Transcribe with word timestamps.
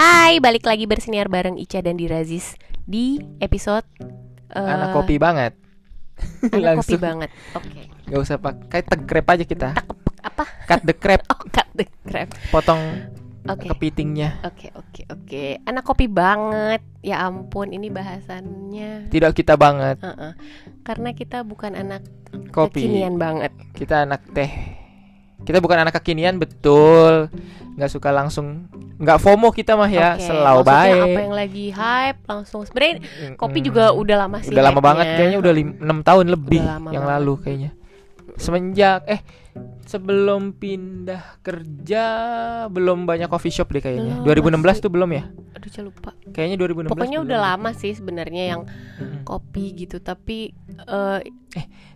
Hai, 0.00 0.40
balik 0.40 0.64
lagi 0.64 0.88
bersiniar 0.88 1.28
bareng 1.28 1.60
Ica 1.60 1.84
dan 1.84 2.00
Dirazis 2.00 2.56
di 2.88 3.20
episode 3.36 3.84
eh, 4.48 4.56
Anak 4.56 4.96
kopi 4.96 5.20
banget. 5.20 5.52
anak 6.48 6.72
kopi 6.80 6.96
banget. 6.96 7.28
Oke. 7.52 7.92
Gak 8.08 8.16
usah 8.16 8.40
pakai 8.40 8.80
tegrep 8.80 9.28
aja 9.28 9.44
kita. 9.44 9.68
Apa? 10.24 10.48
Cut 10.64 10.88
the 10.88 10.96
crap, 10.96 11.20
Oh, 11.36 11.44
cut 11.52 11.68
the 11.76 11.84
crap. 12.08 12.32
potong 12.48 12.80
Oke. 13.44 13.68
kepitingnya. 13.68 14.40
Oke, 14.40 14.72
oke, 14.72 15.04
oke. 15.04 15.44
Anak 15.68 15.84
kopi 15.84 16.08
banget. 16.08 16.80
Ya 17.04 17.20
ampun, 17.20 17.68
ini 17.68 17.92
bahasannya. 17.92 19.12
Tidak 19.12 19.36
kita 19.36 19.60
banget 19.60 20.00
Heeh. 20.00 20.32
Karena 20.80 21.12
kita 21.12 21.44
bukan 21.44 21.76
anak 21.76 22.08
kopi. 22.56 22.88
kekinian 22.88 23.20
banget. 23.20 23.52
Kita 23.76 24.08
anak 24.08 24.24
teh. 24.32 24.79
Kita 25.44 25.58
bukan 25.58 25.82
anak 25.82 25.96
kekinian 26.00 26.36
betul. 26.36 27.32
Nggak 27.76 27.90
suka 27.90 28.12
langsung 28.12 28.68
nggak 29.00 29.16
FOMO 29.16 29.48
kita 29.56 29.72
mah 29.72 29.88
ya, 29.88 30.12
Oke, 30.20 30.28
selalu 30.28 30.60
baik. 30.60 31.00
apa 31.00 31.20
yang 31.24 31.34
lagi 31.34 31.66
hype 31.72 32.20
langsung. 32.28 32.60
Sebenarnya 32.68 32.96
kopi 33.40 33.64
juga 33.64 33.96
udah 33.96 34.16
lama 34.28 34.38
sih. 34.44 34.52
udah 34.52 34.64
lama 34.68 34.80
banget 34.84 35.06
kayaknya 35.16 35.38
udah 35.40 35.52
6 35.56 36.08
tahun 36.08 36.26
lebih 36.28 36.60
yang 36.60 36.84
banget. 36.84 37.12
lalu 37.16 37.32
kayaknya. 37.40 37.70
Semenjak 38.36 39.08
eh 39.08 39.20
sebelum 39.88 40.54
pindah 40.54 41.42
kerja 41.42 42.04
belum 42.70 43.08
banyak 43.08 43.26
coffee 43.26 43.50
shop 43.50 43.72
deh 43.72 43.82
kayaknya. 43.82 44.20
Belum, 44.22 44.60
2016 44.60 44.62
masih. 44.62 44.82
tuh 44.84 44.92
belum 44.92 45.10
ya? 45.16 45.24
Aduh, 45.56 45.68
saya 45.72 45.84
lupa. 45.88 46.10
Kayaknya 46.30 46.56
2016. 46.60 46.92
Pokoknya 46.92 47.18
belum 47.18 47.26
udah 47.26 47.38
deh. 47.40 47.46
lama 47.50 47.70
sih 47.74 47.92
sebenarnya 47.96 48.42
yang 48.54 48.60
Mm-mm. 48.68 49.24
kopi 49.26 49.64
gitu, 49.74 49.98
tapi 49.98 50.52
eh, 50.86 51.20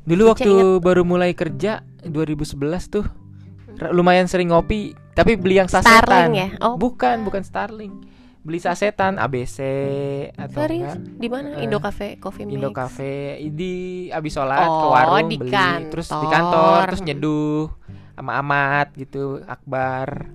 Dulu 0.04 0.22
waktu 0.32 0.52
baru 0.84 1.04
mulai 1.06 1.32
kerja 1.32 1.80
2011 2.04 2.60
tuh 2.92 3.04
lumayan 3.90 4.26
sering 4.26 4.48
ngopi, 4.48 4.94
tapi 5.12 5.34
beli 5.34 5.58
yang 5.58 5.66
sasetan. 5.66 6.02
Starling 6.04 6.34
ya? 6.34 6.48
Oh, 6.60 6.74
bukan, 6.74 7.22
bukan 7.22 7.42
Starling. 7.42 7.92
Beli 8.44 8.60
sasetan 8.60 9.16
ABC 9.16 9.56
atau 10.36 10.68
Serius? 10.68 11.00
enggak 11.00 11.16
Di 11.16 11.28
mana? 11.32 11.48
Eh, 11.56 11.64
Indo 11.64 11.80
Cafe 11.80 12.20
Coffee 12.20 12.44
Mix. 12.44 12.54
Indo 12.54 12.70
Cafe 12.70 13.12
di 13.48 13.74
abis 14.12 14.36
sholat 14.36 14.60
ke 14.60 14.84
Oh, 14.84 14.92
warung 14.92 15.32
di 15.32 15.40
beli 15.40 15.52
terus 15.88 16.12
di 16.12 16.26
kantor 16.28 16.28
kantor. 16.28 16.80
terus 16.84 17.00
nyeduh 17.00 17.64
sama 18.12 18.32
Amat 18.36 18.92
gitu 18.94 19.40
Akbar 19.48 20.28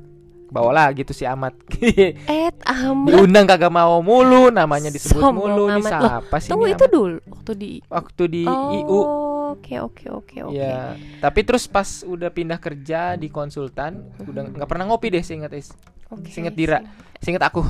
bawalah 0.49 0.89
gitu 0.97 1.13
si 1.13 1.21
Amat 1.23 1.53
Eh, 1.77 2.49
amat. 2.49 3.13
diundang 3.13 3.45
kagak 3.45 3.69
mau 3.69 4.01
mulu 4.01 4.49
namanya 4.49 4.89
disebut 4.89 5.21
Sombong 5.21 5.53
mulu 5.53 5.63
nih. 5.69 5.85
Loh, 5.85 5.85
siapa 5.85 6.35
sih 6.41 6.49
Tunggu 6.49 6.65
ini 6.65 6.73
itu 6.73 6.85
dulu 6.89 7.17
waktu 7.29 7.51
di 7.53 7.71
waktu 7.85 8.23
di 8.25 8.43
oh, 8.49 8.73
IU 8.73 9.01
Oke, 9.49 9.81
oke, 9.81 10.05
oke, 10.09 10.37
oke. 10.45 10.53
Ya, 10.53 10.93
tapi 11.19 11.41
terus 11.41 11.65
pas 11.65 12.05
udah 12.05 12.29
pindah 12.29 12.61
kerja 12.61 13.17
di 13.17 13.27
konsultan, 13.27 14.05
udah 14.21 14.53
nggak 14.53 14.69
pernah 14.69 14.85
ngopi 14.85 15.09
deh 15.09 15.23
seinget 15.25 15.53
Is. 15.53 15.73
Oke, 16.09 16.29
Seinget 16.33 16.57
Dira. 16.57 16.81
sih. 16.81 16.89
Seinget 17.29 17.43
aku. 17.45 17.61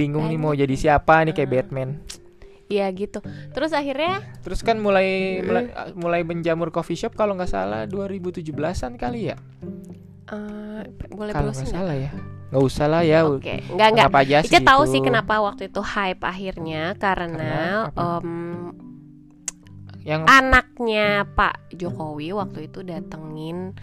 Bingung 0.00 0.28
nih 0.28 0.40
mau 0.40 0.56
jadi 0.56 0.72
siapa 0.72 1.20
nih 1.28 1.36
kayak 1.36 1.50
Batman. 1.52 2.00
Iya 2.66 2.90
gitu. 2.90 3.22
Terus 3.54 3.70
akhirnya 3.70 4.24
Terus 4.42 4.64
kan 4.64 4.80
mulai 4.80 5.38
mulai, 5.38 5.64
mulai 5.94 6.20
menjamur 6.26 6.74
coffee 6.74 6.98
shop 6.98 7.14
kalau 7.14 7.36
nggak 7.38 7.50
salah 7.50 7.84
2017-an 7.86 8.98
kali 8.98 9.30
ya. 9.30 9.36
boleh 11.14 11.30
Kalau 11.30 11.52
nggak 11.54 11.62
nggak? 11.62 11.76
salah 11.78 11.94
ya. 11.94 12.10
Nggak 12.46 12.62
usah 12.62 12.86
lah 12.90 13.02
ya. 13.06 13.26
Oke, 13.26 13.62
enggak 13.70 13.88
enggak. 13.94 14.06
Kenapa 14.10 14.18
aja 14.22 14.36
Ica 14.42 14.60
tahu 14.62 14.82
gitu. 14.86 14.92
sih 14.96 15.00
kenapa 15.02 15.34
waktu 15.42 15.62
itu 15.70 15.80
hype 15.82 16.22
akhirnya 16.22 16.82
karena 16.98 17.90
Karena? 17.94 18.85
Yang 20.06 20.22
anaknya 20.24 21.06
Pak 21.28 21.74
Jokowi 21.74 22.30
waktu 22.30 22.70
itu 22.70 22.80
datengin 22.80 23.74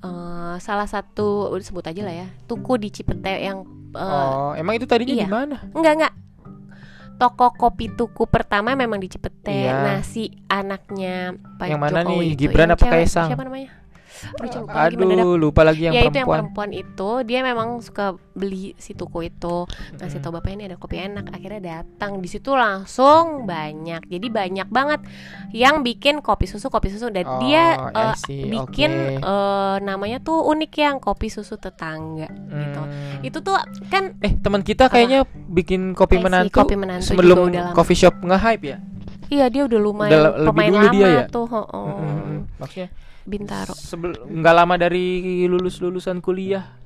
eh, 0.00 0.54
salah 0.56 0.88
satu 0.88 1.52
udah 1.52 1.60
sebut 1.62 1.84
aja 1.84 2.00
lah 2.00 2.16
ya 2.16 2.26
tuku 2.44 2.72
di 2.76 2.88
Cipete 2.88 3.36
yang 3.38 3.60
eh, 3.92 4.00
Oh, 4.26 4.52
emang 4.52 4.74
itu 4.74 4.84
tadinya 4.84 5.12
iya. 5.14 5.24
di 5.24 5.30
mana? 5.30 5.56
enggak 5.70 5.92
enggak 5.94 6.14
toko 7.16 7.48
kopi 7.50 7.88
tuku 7.90 8.24
pertama 8.24 8.72
memang 8.72 8.96
di 8.96 9.08
Cipete 9.08 9.52
Iya. 9.64 9.72
nah 9.78 9.98
si 10.00 10.28
anaknya 10.48 11.32
Pak 11.56 11.66
Yang 11.66 11.80
mana 11.80 12.00
Jokowi 12.02 12.24
nih? 12.24 12.32
Gibran 12.34 12.68
apa 12.70 12.84
Kaisang? 12.86 13.28
siapa 13.28 13.44
namanya 13.44 13.68
Aduh, 14.16 14.48
lupa 14.58 14.78
lagi 14.78 14.96
mendadak. 14.96 15.18
Aduh, 15.18 15.36
lupa 15.36 15.60
lagi 15.62 15.82
yang 15.82 15.94
ya 15.94 16.02
itu 16.02 16.06
yang 16.12 16.26
perempuan. 16.26 16.38
perempuan 16.42 16.70
itu 16.72 17.10
dia 17.22 17.40
memang 17.40 17.68
suka 17.78 18.06
beli 18.32 18.72
si 18.76 18.92
tuku 18.92 19.18
itu 19.24 19.56
ngasih 19.94 20.18
Mm. 20.18 20.22
tau 20.22 20.30
bapaknya 20.30 20.54
ini 20.54 20.64
ada 20.66 20.76
kopi 20.76 20.96
enak 20.98 21.26
akhirnya 21.30 21.60
datang 21.62 22.18
di 22.18 22.26
situ 22.26 22.52
langsung 22.52 23.44
banyak 23.44 24.04
jadi 24.04 24.26
banyak 24.26 24.68
banget 24.68 25.00
yang 25.50 25.80
bikin 25.80 26.20
kopi 26.20 26.44
susu 26.44 26.66
kopi 26.66 26.88
susu 26.88 27.08
dan 27.08 27.24
Oh, 27.24 27.38
dia 27.38 27.76
see. 28.14 28.44
bikin 28.46 28.92
Oke. 29.14 29.22
eh, 29.22 29.76
namanya 29.80 30.18
tuh 30.18 30.42
unik 30.42 30.72
yang 30.74 30.96
kopi 30.98 31.26
susu 31.26 31.56
tetangga 31.56 32.28
gitu 32.28 32.80
Hmm. 32.80 33.20
itu 33.22 33.38
tuh 33.38 33.56
kan 33.86 34.12
Eh, 34.18 34.36
teman 34.36 34.60
kita 34.60 34.86
kayaknya 34.86 35.24
bikin 35.46 35.92
kopi 35.92 36.16
menantu, 36.18 36.52
kopi 36.58 36.74
menantu 36.74 37.08
sebelum 37.10 37.36
udah 37.46 37.62
lama. 37.62 37.74
coffee 37.74 37.96
shop 37.96 38.14
nge-hype 38.18 38.64
ya. 38.66 38.76
iya 39.26 39.46
dia 39.46 39.64
udah 39.64 39.76
lumayan 39.76 40.12
Udah 40.12 40.46
pemain 40.46 40.70
lama 40.70 40.90
dia 40.90 41.08
ya? 41.08 41.24
tuh 41.26 41.44
oh, 41.44 41.66
oh. 41.66 41.86
Mm-mm. 41.98 42.38
Maksudnya 42.56 42.88
bintaro 43.26 43.74
sebel 43.74 44.14
nggak 44.16 44.54
lama 44.54 44.74
dari 44.76 45.04
lulus 45.44 45.78
lulusan 45.78 46.18
kuliah 46.18 46.78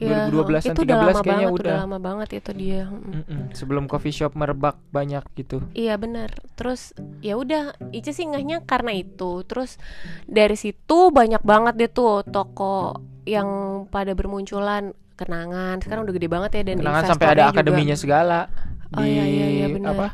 Iya, 0.00 0.32
2012 0.32 0.40
an 0.62 0.72
itu 0.72 0.80
udah 0.80 0.96
13 0.96 1.04
lama 1.04 1.20
kayaknya 1.20 1.36
banget, 1.44 1.60
udah. 1.60 1.76
lama 1.78 1.98
banget 2.00 2.28
itu 2.34 2.50
dia 2.54 2.82
Mm. 2.86 3.12
Mm-mm. 3.12 3.40
sebelum 3.52 3.84
coffee 3.84 4.08
shop 4.10 4.32
merebak 4.32 4.80
banyak 4.88 5.20
gitu. 5.34 5.60
Iya 5.70 5.94
benar. 5.94 6.32
Terus 6.54 6.96
ya 7.20 7.36
udah, 7.36 7.76
Ica 7.90 8.08
sih 8.08 8.24
ngehnya 8.24 8.64
karena 8.64 8.96
itu. 8.96 9.44
Terus 9.44 9.76
dari 10.24 10.56
situ 10.56 11.12
banyak 11.12 11.44
banget 11.44 11.76
deh 11.76 11.90
tuh 11.90 12.24
toko 12.24 12.96
yang 13.24 13.44
pada 13.86 14.12
bermunculan 14.12 14.96
kenangan. 15.12 15.76
Sekarang 15.78 16.08
udah 16.08 16.14
gede 16.14 16.28
banget 16.30 16.50
ya 16.54 16.62
dan 16.64 16.76
Kenangan 16.80 17.04
sampai 17.06 17.26
ada 17.28 17.42
juga- 17.44 17.52
akademinya 17.52 17.96
segala 17.96 18.48
Oh, 18.90 19.02
di 19.02 19.12
iya, 19.12 19.24
iya, 19.26 19.46
iya, 19.50 19.66
benar. 19.68 19.92
apa? 19.92 20.08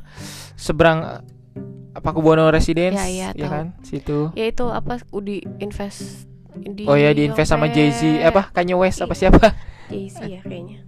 Seberang 0.54 1.22
apa 1.92 2.08
Residence 2.48 2.94
Iya, 2.96 3.06
iya, 3.06 3.28
ya 3.32 3.42
tahu. 3.42 3.52
kan? 3.52 3.66
Situ. 3.80 4.18
Ya 4.32 4.46
itu 4.46 4.64
apa? 4.64 5.02
Udi 5.10 5.42
invest 5.58 6.26
di 6.52 6.82
Oh 6.84 6.94
ya 6.94 7.10
diinvest 7.10 7.46
sama 7.48 7.66
sampai 7.66 7.74
Jay-Z 7.90 8.00
eh, 8.02 8.24
apa 8.24 8.50
Kanye 8.50 8.74
West 8.74 8.98
apa 8.98 9.12
siapa? 9.12 9.54
Jay-Z 9.86 10.18
ya 10.22 10.40
kayaknya. 10.40 10.78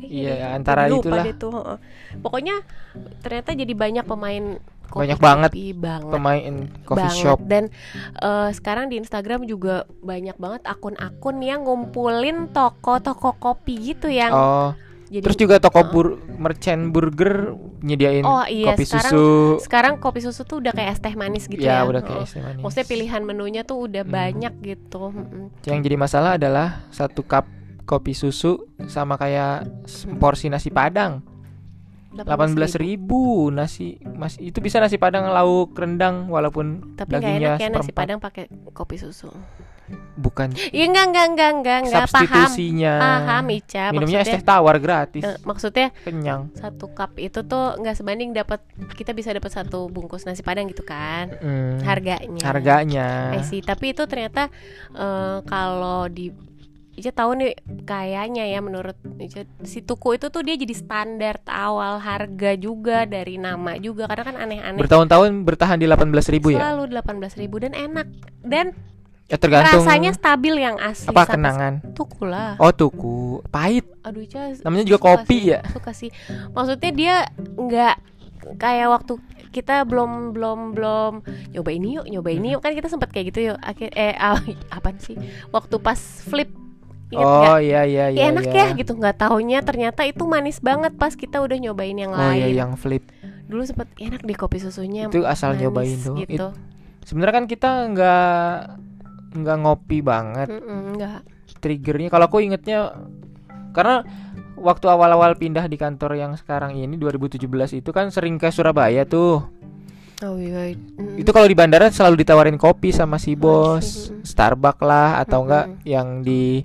Eh, 0.00 0.08
Iya, 0.10 0.32
deh, 0.36 0.48
antara 0.52 0.86
lupa 0.86 1.06
itulah. 1.06 1.22
deh 1.22 1.34
tuh, 1.34 1.52
heeh. 1.52 1.78
Pokoknya 2.18 2.56
ternyata 3.20 3.50
jadi 3.52 3.70
banyak 3.72 4.04
pemain 4.04 4.58
kopi- 4.84 5.06
Banyak 5.06 5.18
banget 5.20 5.50
kopi 5.52 5.66
banget. 5.72 6.10
Pemain 6.10 6.54
coffee 6.82 6.98
banget. 7.04 7.20
shop. 7.20 7.38
dan 7.44 7.64
eh, 8.16 8.50
sekarang 8.50 8.86
di 8.86 8.96
Instagram 8.96 9.40
juga 9.44 9.74
banyak 9.96 10.34
banget 10.34 10.62
akun-akun 10.64 11.36
yang 11.40 11.62
ngumpulin 11.62 12.50
toko-toko 12.50 13.34
kopi 13.34 13.94
gitu 13.94 14.06
yang 14.06 14.30
Oh, 14.30 14.74
jadi 15.10 15.20
terus 15.20 15.36
juga 15.36 15.58
toko 15.58 15.82
bur 15.84 16.06
merchant 16.32 16.88
burger 16.88 17.52
nyediain 17.80 18.22
Oh, 18.22 18.46
iya, 18.46 18.72
kopi 18.72 18.86
sekarang- 18.86 19.10
susu. 19.10 19.26
sekarang 19.60 19.92
kopi 19.98 20.20
susu 20.20 20.42
tuh 20.42 20.62
udah 20.62 20.70
kayak 20.70 20.94
es 20.94 21.00
teh 21.00 21.12
manis 21.12 21.44
gitu 21.44 21.58
ya 21.58 21.82
ya, 21.82 21.84
udah 21.84 22.00
kayak 22.00 22.22
es 22.22 22.32
teh 22.32 22.40
manis. 22.40 22.62
maksudnya 22.62 22.86
pilihan 22.86 23.20
menunya 23.20 23.62
tuh 23.62 23.84
udah 23.84 24.02
Hmm. 24.02 24.12
banyak 24.12 24.52
gitu. 24.62 25.10
Yang 25.64 25.78
jadi 25.82 25.96
masalah 25.96 26.30
adalah 26.34 26.86
satu 26.88 27.20
cup 27.20 27.44
kopi 27.82 28.12
susu 28.12 28.70
sama 28.86 29.16
kayak 29.16 29.66
porsi 30.16 30.46
nasi 30.46 30.70
padang. 30.70 31.26
18.000 32.12 32.74
ribu 32.76 33.50
nasi 33.50 33.94
mas 34.12 34.34
itu 34.36 34.58
bisa 34.58 34.78
nasi 34.78 34.98
padang 34.98 35.30
lauk 35.30 35.70
rendang 35.72 36.26
walaupun 36.26 36.98
tapi 36.98 37.14
dagingnya 37.14 37.54
enak 37.54 37.60
ya 37.60 37.68
nasi 37.70 37.90
padang 37.90 38.18
pakai 38.18 38.46
kopi 38.68 38.98
susu 38.98 39.30
bukan 40.20 40.52
Iya 40.70 40.84
enggak 40.90 41.06
enggak 41.10 41.26
enggak 41.32 41.50
enggak 41.50 41.78
enggak. 41.86 42.04
Paham. 42.06 42.26
Substitusinya. 42.28 42.94
Paham 43.00 43.44
Ica 43.50 43.84
minumnya 43.90 44.18
es 44.20 44.28
maksudnya. 44.28 44.40
teh 44.40 44.42
tawar 44.44 44.76
gratis. 44.78 45.24
Eh, 45.24 45.36
maksudnya 45.42 45.88
kenyang. 46.04 46.40
satu 46.54 46.86
cup 46.92 47.16
itu 47.16 47.40
tuh 47.44 47.64
nggak 47.80 47.96
sebanding 47.96 48.30
dapat 48.36 48.60
kita 48.94 49.16
bisa 49.16 49.32
dapat 49.32 49.50
satu 49.50 49.88
bungkus 49.88 50.28
nasi 50.28 50.44
padang 50.44 50.68
gitu 50.68 50.84
kan? 50.84 51.32
Mm, 51.40 51.82
harganya. 51.82 52.42
Harganya. 52.44 53.08
I 53.34 53.42
see. 53.42 53.64
Tapi 53.64 53.96
itu 53.96 54.04
ternyata 54.04 54.52
eh, 54.94 55.38
kalau 55.46 56.06
di 56.06 56.50
Ica 57.00 57.16
tahu 57.16 57.32
nih 57.38 57.56
kayaknya 57.88 58.44
ya 58.50 58.60
menurut 58.60 58.98
Ica 59.16 59.48
si 59.64 59.80
tuku 59.80 60.20
itu 60.20 60.28
tuh 60.28 60.44
dia 60.44 60.58
jadi 60.58 60.74
standar 60.76 61.40
awal 61.48 61.96
harga 61.96 62.58
juga 62.60 63.08
dari 63.08 63.40
nama 63.40 63.80
juga 63.80 64.04
karena 64.04 64.24
kan 64.26 64.36
aneh-aneh. 64.36 64.80
bertahun-tahun 64.84 65.46
bertahan 65.48 65.80
di 65.80 65.88
18.000 65.88 66.34
ribu 66.36 66.52
ya? 66.52 66.60
Selalu 66.60 66.92
18.000 66.92 67.64
dan 67.64 67.72
enak. 67.72 68.06
Dan 68.44 68.66
ya 69.30 69.36
tergantung 69.38 69.86
rasanya 69.86 70.10
stabil 70.10 70.54
yang 70.58 70.76
asli 70.82 71.06
apa 71.06 71.22
sampai 71.22 71.34
kenangan? 71.38 71.72
tuku 71.94 72.22
lah. 72.26 72.58
oh 72.58 72.74
tuku. 72.74 73.38
Pahit. 73.46 73.86
Aduh 74.02 74.26
Ica 74.26 74.50
namanya 74.66 74.84
juga 74.90 74.98
kopi 74.98 75.38
sih, 75.46 75.52
ya? 75.54 75.60
Suka 75.70 75.94
sih. 75.94 76.10
Maksudnya 76.50 76.90
dia 76.90 77.14
nggak 77.38 77.94
kayak 78.58 78.88
waktu 78.90 79.22
kita 79.54 79.86
belum 79.86 80.34
belum 80.34 80.58
belum 80.74 81.12
nyoba 81.54 81.70
ini 81.70 81.88
yuk 82.02 82.06
nyoba 82.10 82.30
ini 82.34 82.58
yuk. 82.58 82.60
Kan 82.60 82.74
kita 82.74 82.90
sempat 82.90 83.14
kayak 83.14 83.30
gitu 83.30 83.54
yuk. 83.54 83.58
Akhir 83.62 83.94
eh 83.94 84.18
apa 84.76 84.90
sih? 84.98 85.14
Waktu 85.54 85.78
pas 85.78 85.98
flip 86.26 86.50
Ingat 87.10 87.26
oh 87.26 87.58
iya 87.58 87.82
iya 87.90 88.06
Ya, 88.06 88.14
iya 88.14 88.22
enak 88.30 88.46
iya. 88.54 88.70
ya 88.70 88.78
gitu. 88.78 88.94
Nggak 88.94 89.18
taunya 89.18 89.58
ternyata 89.66 90.06
itu 90.06 90.22
manis 90.30 90.62
banget 90.62 90.94
pas 90.94 91.10
kita 91.14 91.42
udah 91.42 91.58
nyobain 91.58 91.98
yang 91.98 92.14
oh 92.14 92.30
iya 92.30 92.46
lain. 92.46 92.54
yang 92.54 92.72
flip. 92.78 93.02
Dulu 93.50 93.66
sempet 93.66 93.90
enak 93.98 94.22
di 94.22 94.34
kopi 94.38 94.62
susunya 94.62 95.10
itu 95.10 95.26
asal 95.26 95.58
manis 95.58 95.62
nyobain 95.66 95.98
tuh 95.98 96.16
gitu. 96.22 96.48
sebenarnya 97.02 97.34
kan 97.42 97.46
kita 97.50 97.70
nggak 97.90 98.62
nggak 99.30 99.56
ngopi 99.62 100.02
banget 100.02 100.50
Mm-mm, 100.50 100.98
nggak 100.98 101.20
triggernya 101.62 102.10
kalau 102.10 102.26
aku 102.26 102.42
ingetnya 102.42 102.94
karena 103.70 104.02
waktu 104.58 104.86
awal-awal 104.90 105.38
pindah 105.38 105.64
di 105.64 105.78
kantor 105.78 106.18
yang 106.18 106.32
sekarang 106.36 106.74
ini 106.74 106.98
2017 106.98 107.40
itu 107.80 107.90
kan 107.90 108.12
sering 108.12 108.36
ke 108.36 108.50
Surabaya 108.52 109.08
tuh. 109.08 109.40
Oh 110.20 110.36
iya. 110.36 110.76
mm. 110.76 111.16
Itu 111.16 111.32
kalau 111.32 111.48
di 111.48 111.56
bandara 111.56 111.88
selalu 111.88 112.20
ditawarin 112.20 112.60
kopi 112.60 112.92
sama 112.92 113.16
si 113.16 113.32
bos, 113.40 114.12
see. 114.12 114.20
Starbucks 114.20 114.84
lah 114.84 115.16
atau 115.16 115.48
enggak 115.48 115.64
Mm-mm. 115.72 115.86
yang 115.88 116.08
di 116.20 116.60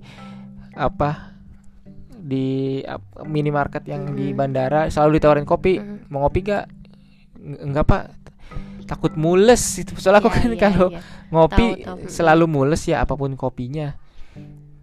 apa 0.76 1.32
di 2.12 2.84
minimarket 3.24 3.88
yang 3.88 4.12
di 4.12 4.34
Mm-mm. 4.34 4.40
bandara 4.44 4.92
selalu 4.92 5.24
ditawarin 5.24 5.48
kopi. 5.48 5.80
Mm. 5.80 6.12
Mau 6.12 6.28
ngopi 6.28 6.40
gak? 6.44 6.68
Ng- 7.40 7.72
Enggak, 7.72 7.86
Pak. 7.88 8.04
Takut 8.86 9.14
mules 9.18 9.62
itu. 9.78 9.98
Soalnya 9.98 10.22
aku 10.22 10.30
Iya, 10.30 10.38
kan 10.38 10.50
iya, 10.54 10.60
kalau 10.62 10.88
iya. 10.94 11.00
ngopi 11.34 11.66
Tahu, 11.82 11.86
tahu. 11.86 11.98
selalu 12.10 12.46
mules 12.46 12.82
ya 12.86 13.02
apa 13.02 13.18
pun 13.18 13.34
kopinya. 13.34 13.98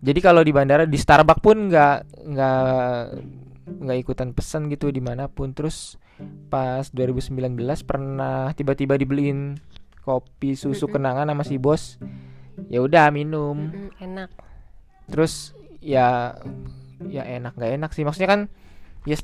Jadi 0.02 0.18
kalau 0.18 0.42
di 0.42 0.50
bandara 0.50 0.82
di 0.82 0.98
Starbucks 0.98 1.38
pun 1.38 1.70
nggak 1.70 1.96
nggak 2.26 2.62
nggak 3.86 3.98
ikutan 4.02 4.34
pesan 4.34 4.66
gitu 4.66 4.90
di 4.90 4.98
mana 4.98 5.30
pun. 5.30 5.54
Terus 5.54 5.94
pas 6.50 6.90
2019 6.90 7.54
pernah 7.86 8.50
tiba-tiba 8.52 8.98
dibeliin 8.98 9.54
kopi 10.02 10.58
susu 10.58 10.90
kenangan 10.90 11.30
sama 11.30 11.46
si 11.46 11.62
bos. 11.62 12.02
Ya 12.66 12.82
udah 12.82 13.14
minum. 13.14 13.70
Enak. 14.02 14.34
Terus 15.06 15.54
ya 15.78 16.34
ya 17.02 17.22
enak 17.26 17.54
nggak 17.58 17.72
enak 17.78 17.90
sih 17.90 18.02
maksudnya 18.02 18.30
kan 18.30 18.40
ya 19.02 19.18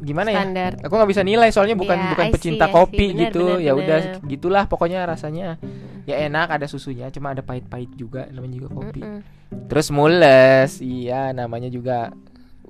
gimana 0.00 0.28
ya? 0.32 0.42
Standar. 0.44 0.72
Aku 0.84 0.92
nggak 0.96 1.10
bisa 1.10 1.22
nilai 1.22 1.48
soalnya 1.50 1.76
bukan 1.76 1.96
Ya, 1.96 2.08
bukan 2.14 2.26
see, 2.28 2.34
pecinta 2.34 2.66
see. 2.68 2.74
kopi 2.74 3.06
Benar, 3.12 3.20
gitu. 3.28 3.44
benar, 3.46 3.64
ya 3.64 3.72
udah 3.76 3.98
gitulah 4.26 4.64
pokoknya 4.70 5.04
rasanya. 5.04 5.56
Ya 6.08 6.16
enak 6.26 6.48
ada 6.50 6.66
susunya, 6.66 7.12
cuma 7.12 7.36
ada 7.36 7.44
pahit-pahit 7.44 7.92
juga 7.94 8.26
namanya 8.32 8.64
juga 8.64 8.68
kopi. 8.72 9.02
Mm-mm. 9.04 9.20
Terus 9.70 9.88
mules, 9.92 10.70
iya 10.80 11.30
namanya 11.30 11.68
juga 11.68 12.10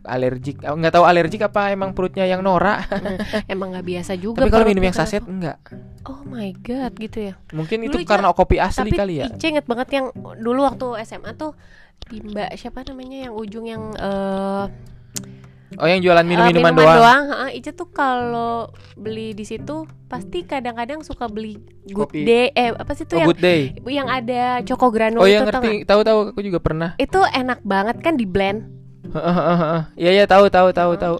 alergik. 0.04 0.64
Nggak 0.64 0.92
tahu 0.96 1.04
alergik 1.04 1.44
apa 1.44 1.72
emang 1.72 1.92
perutnya 1.92 2.24
yang 2.24 2.40
norak. 2.40 2.88
Emang 3.52 3.72
nggak 3.72 3.84
biasa 3.84 4.12
juga. 4.16 4.40
Tapi 4.44 4.50
kalau 4.52 4.66
minum 4.68 4.84
yang 4.84 4.96
saset 4.96 5.20
enggak. 5.24 5.60
Oh 6.08 6.24
my 6.24 6.56
god, 6.64 6.96
gitu 6.96 7.32
ya. 7.32 7.34
Mungkin 7.52 7.84
Dulu 7.84 8.00
itu 8.00 8.08
karena 8.08 8.32
kopi 8.32 8.56
asli 8.56 8.88
Tapi 8.88 8.96
kali 8.96 9.14
ya. 9.20 9.26
Ica 9.28 9.46
inget 9.46 9.66
banget 9.68 9.88
yang 9.92 10.06
dulu 10.40 10.64
waktu 10.64 11.04
SMA 11.04 11.36
tuh 11.36 11.52
di 12.08 12.24
Mbak 12.24 12.56
siapa 12.56 12.80
namanya 12.88 13.28
yang 13.28 13.34
ujung 13.36 13.68
yang 13.68 13.92
eh 13.94 14.64
Oh 15.76 15.86
yang 15.86 16.00
jualan 16.00 16.26
minum-minuman 16.26 16.74
doang. 16.74 17.24
heeh, 17.30 17.50
Ica 17.56 17.70
tuh 17.70 17.86
kalau 17.86 18.66
beli 18.94 19.30
di 19.30 19.44
situ 19.44 19.86
pasti 20.06 20.42
kadang-kadang 20.42 21.00
suka 21.00 21.26
beli 21.26 21.62
good 21.86 22.10
Kopi. 22.10 22.26
day 22.26 22.50
eh 22.50 22.74
apa 22.74 22.90
sih 22.92 23.06
Oh, 23.06 23.08
tuh 23.08 23.16
yang 23.16 23.28
good 23.28 23.38
day. 23.38 23.60
yang 23.86 24.08
ada 24.08 24.66
choco 24.66 24.90
granul 24.90 25.22
Oh 25.22 25.26
itu 25.26 25.38
yang 25.38 25.46
ngerti, 25.46 25.84
tahu-tahu 25.84 26.34
aku 26.34 26.40
juga 26.40 26.58
pernah. 26.58 26.90
Itu 26.96 27.22
enak 27.22 27.62
banget 27.62 28.02
kan 28.02 28.14
di 28.14 28.26
blend. 28.26 28.66
Iya 29.94 30.10
iya 30.12 30.24
tahu 30.24 30.46
tahu 30.46 30.70
tahu 30.70 30.94
tahu. 30.96 31.16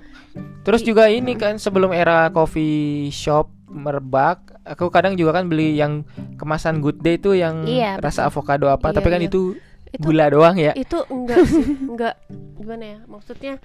Terus 0.60 0.82
juga 0.82 1.06
ini 1.06 1.34
kan 1.34 1.56
sebelum 1.56 1.90
era 1.90 2.26
coffee 2.28 3.08
shop 3.08 3.50
merebak, 3.66 4.42
aku 4.62 4.90
kadang 4.90 5.14
juga 5.14 5.30
kan 5.32 5.46
beli 5.46 5.74
yang 5.74 6.02
kemasan 6.36 6.78
good 6.78 6.98
day 6.98 7.14
itu 7.14 7.32
yang 7.32 7.62
Iya, 7.62 7.98
rasa 7.98 8.26
avocado 8.26 8.66
apa, 8.66 8.90
Iya, 8.90 8.94
tapi 8.94 9.08
kan 9.08 9.22
iya. 9.22 9.30
itu 9.30 9.54
Itu 9.88 10.02
gula 10.04 10.26
doang 10.26 10.54
ya. 10.54 10.74
itu 10.74 10.98
enggak 11.06 11.38
sih, 11.46 11.66
enggak 11.80 12.14
gimana 12.56 12.84
ya? 12.84 12.98
Maksudnya 13.06 13.58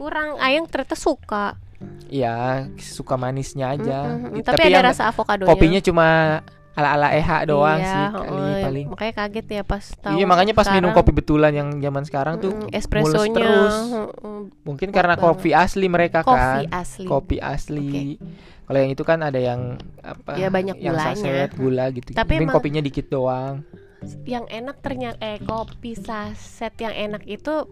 kurang 0.00 0.40
ayang 0.40 0.64
ternyata 0.64 0.96
suka. 0.96 1.60
Iya, 2.08 2.64
suka 2.76 3.14
manisnya 3.14 3.70
aja. 3.70 3.98
Mm, 4.02 4.16
mm, 4.16 4.24
mm. 4.26 4.38
It- 4.40 4.46
Tapi, 4.46 4.62
ada 4.62 4.72
yang 4.74 4.86
rasa 4.86 5.02
avokadonya. 5.06 5.48
kopinya 5.48 5.80
cuma 5.80 6.06
ala-ala 6.70 7.12
EH 7.12 7.28
doang 7.44 7.76
Iya, 7.76 7.84
sih 7.84 8.04
kali 8.10 8.32
heeh, 8.40 8.62
paling. 8.62 8.86
Makanya 8.88 9.14
kaget 9.14 9.46
ya 9.50 9.62
pas 9.62 9.84
tahu. 9.92 10.12
Iya, 10.16 10.24
makanya 10.24 10.52
pas 10.52 10.66
minum 10.66 10.88
sekarang, 10.88 10.96
kopi 10.96 11.12
betulan 11.12 11.52
yang 11.52 11.68
zaman 11.78 12.02
sekarang 12.04 12.34
tuh 12.38 12.52
mm, 12.54 12.72
espressonya 12.72 13.36
terus. 13.36 13.74
Mungkin 14.62 14.88
karena 14.88 15.14
banget. 15.14 15.24
kopi 15.28 15.50
asli 15.52 15.86
mereka 15.86 16.24
kopi 16.24 16.40
kan. 16.64 16.64
asli. 16.72 17.04
Kopi 17.04 17.36
asli. 17.36 18.16
Kalau 18.64 18.78
yang 18.78 18.90
itu 18.90 19.02
kan 19.02 19.18
ada 19.20 19.36
yang 19.36 19.60
apa? 19.98 20.38
Ya, 20.38 20.46
banyak 20.48 20.78
yang 20.78 20.94
gulanya. 20.94 21.16
saset 21.16 21.50
gula 21.52 21.84
gitu. 21.90 22.14
Tapi 22.14 22.38
Mungkin 22.38 22.46
emang- 22.46 22.56
kopinya 22.56 22.80
dikit 22.80 23.06
doang. 23.08 23.66
Yang 24.24 24.46
enak 24.48 24.76
ternyata 24.80 25.20
eh 25.20 25.36
kopi 25.42 25.92
saset 25.92 26.72
yang 26.78 26.94
enak 26.94 27.26
itu 27.26 27.68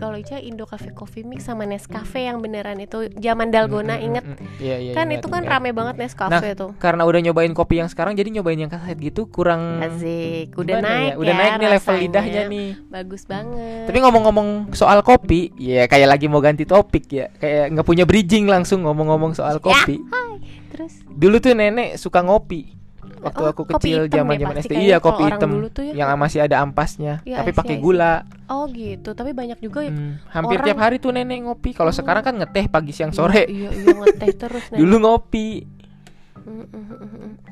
kalau 0.00 0.16
Ica 0.16 0.36
Indo 0.36 0.64
Cafe 0.64 0.90
Coffee 0.90 1.22
Mix 1.22 1.44
sama 1.44 1.62
Nescafe 1.62 2.24
yang 2.24 2.40
beneran 2.40 2.80
itu 2.80 3.12
zaman 3.14 3.48
Dalgona 3.48 3.92
Mm, 3.92 4.00
mm, 4.00 4.06
inget 4.08 4.24
mm, 4.24 4.32
mm. 4.34 4.48
Iya, 4.58 4.76
iya, 4.80 4.92
kan 4.92 5.06
ingat, 5.06 5.20
itu 5.20 5.26
kan 5.28 5.42
ingat. 5.42 5.52
rame 5.54 5.70
banget 5.70 5.94
Nescafe 5.96 6.48
tuh. 6.54 6.70
Karena 6.76 7.04
udah 7.04 7.20
nyobain 7.20 7.52
kopi 7.52 7.74
yang 7.76 7.86
sekarang 7.86 8.14
jadi 8.14 8.32
nyobain 8.32 8.56
yang 8.56 8.68
kaset 8.68 8.96
gitu 8.96 9.26
kurang 9.26 9.78
Asik, 9.78 10.50
udah 10.54 10.74
gimana 10.74 10.88
naik 10.88 11.04
ya? 11.06 11.14
Udah 11.14 11.28
ya 11.28 11.38
naik 11.38 11.52
nih 11.52 11.68
level 11.70 11.94
lidahnya 12.00 12.42
nih. 12.46 12.68
Bagus 12.88 13.22
banget. 13.24 13.84
Tapi 13.84 13.98
ngomong-ngomong 14.00 14.48
soal 14.72 14.98
kopi, 15.00 15.52
ya 15.54 15.84
kayak 15.84 16.08
lagi 16.08 16.26
mau 16.26 16.40
ganti 16.40 16.64
topik 16.64 17.04
ya. 17.06 17.28
Kayak 17.36 17.76
nggak 17.76 17.86
punya 17.86 18.04
bridging 18.04 18.46
langsung 18.46 18.82
ngomong-ngomong 18.82 19.32
soal 19.32 19.56
Ya, 19.56 19.62
kopi. 19.62 20.00
hai. 20.00 20.40
Terus 20.70 20.92
Dulu 21.06 21.36
tuh 21.36 21.52
nenek 21.52 21.94
suka 21.94 22.20
ngopi. 22.20 22.79
Waktu 23.26 23.42
Oh, 23.42 23.48
aku 23.48 23.62
kecil 23.68 23.98
hitam 24.02 24.10
ya 24.10 24.16
zaman-zaman 24.18 24.54
pasti 24.54 24.68
SD. 24.68 24.80
Iya, 24.80 24.96
kalau 24.96 25.12
kopi 25.12 25.22
hitam 25.26 25.50
ya. 25.82 25.92
yang 25.94 26.08
masih 26.16 26.40
ada 26.40 26.56
ampasnya, 26.58 27.14
Iya, 27.22 27.36
tapi 27.38 27.50
pakai 27.52 27.76
gula. 27.76 28.24
oh 28.46 28.64
gitu, 28.66 29.10
tapi 29.12 29.30
banyak 29.30 29.58
juga 29.58 29.80
ya. 29.82 29.90
Hmm, 29.90 30.16
hampir 30.26 30.56
Orang- 30.56 30.66
tiap 30.66 30.78
hari 30.78 30.96
tuh 30.96 31.10
nenek 31.10 31.38
ngopi. 31.42 31.70
Kalau 31.70 31.88
Oh. 31.88 31.96
sekarang 31.96 32.22
kan 32.22 32.34
ngeteh 32.34 32.66
pagi 32.66 32.90
siang 32.90 33.10
sore. 33.10 33.44
Iya, 33.44 33.70
iya 33.70 33.92
ngeteh 33.94 34.28
terus 34.40 34.64
Nen. 34.70 34.78
Dulu 34.78 34.96
ngopi. 34.98 35.48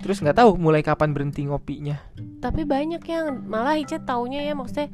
Terus 0.01 0.19
nggak 0.19 0.37
tahu 0.37 0.57
mulai 0.57 0.81
kapan 0.81 1.13
berhenti 1.13 1.45
ngopinya. 1.45 2.01
Tapi 2.39 2.65
banyak 2.65 3.03
yang 3.05 3.27
malah 3.45 3.77
Ica 3.77 3.99
taunya 3.99 4.41
ya 4.41 4.55
maksudnya 4.55 4.89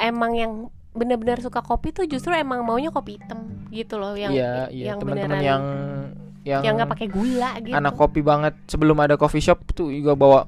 emang 0.00 0.32
yang 0.32 0.52
benar-benar 0.92 1.38
suka 1.38 1.60
kopi 1.60 1.92
tuh 1.92 2.06
justru 2.06 2.32
emang 2.32 2.64
maunya 2.64 2.88
kopi 2.88 3.20
hitam 3.20 3.44
gitu 3.68 4.00
loh 4.00 4.14
yang 4.14 4.32
Iya, 4.32 4.72
iya, 4.72 4.84
yang 4.88 4.96
teman-teman 4.96 5.40
yang 5.42 5.62
yang 6.46 6.62
yang 6.62 6.74
nggak 6.76 6.88
pakai 6.88 7.08
gula 7.08 7.50
gitu. 7.58 7.74
anak 7.74 7.92
kopi 7.92 8.22
banget 8.22 8.54
sebelum 8.64 8.94
ada 8.96 9.14
coffee 9.14 9.42
shop 9.42 9.66
tuh 9.68 9.90
juga 9.90 10.14
bawa 10.14 10.46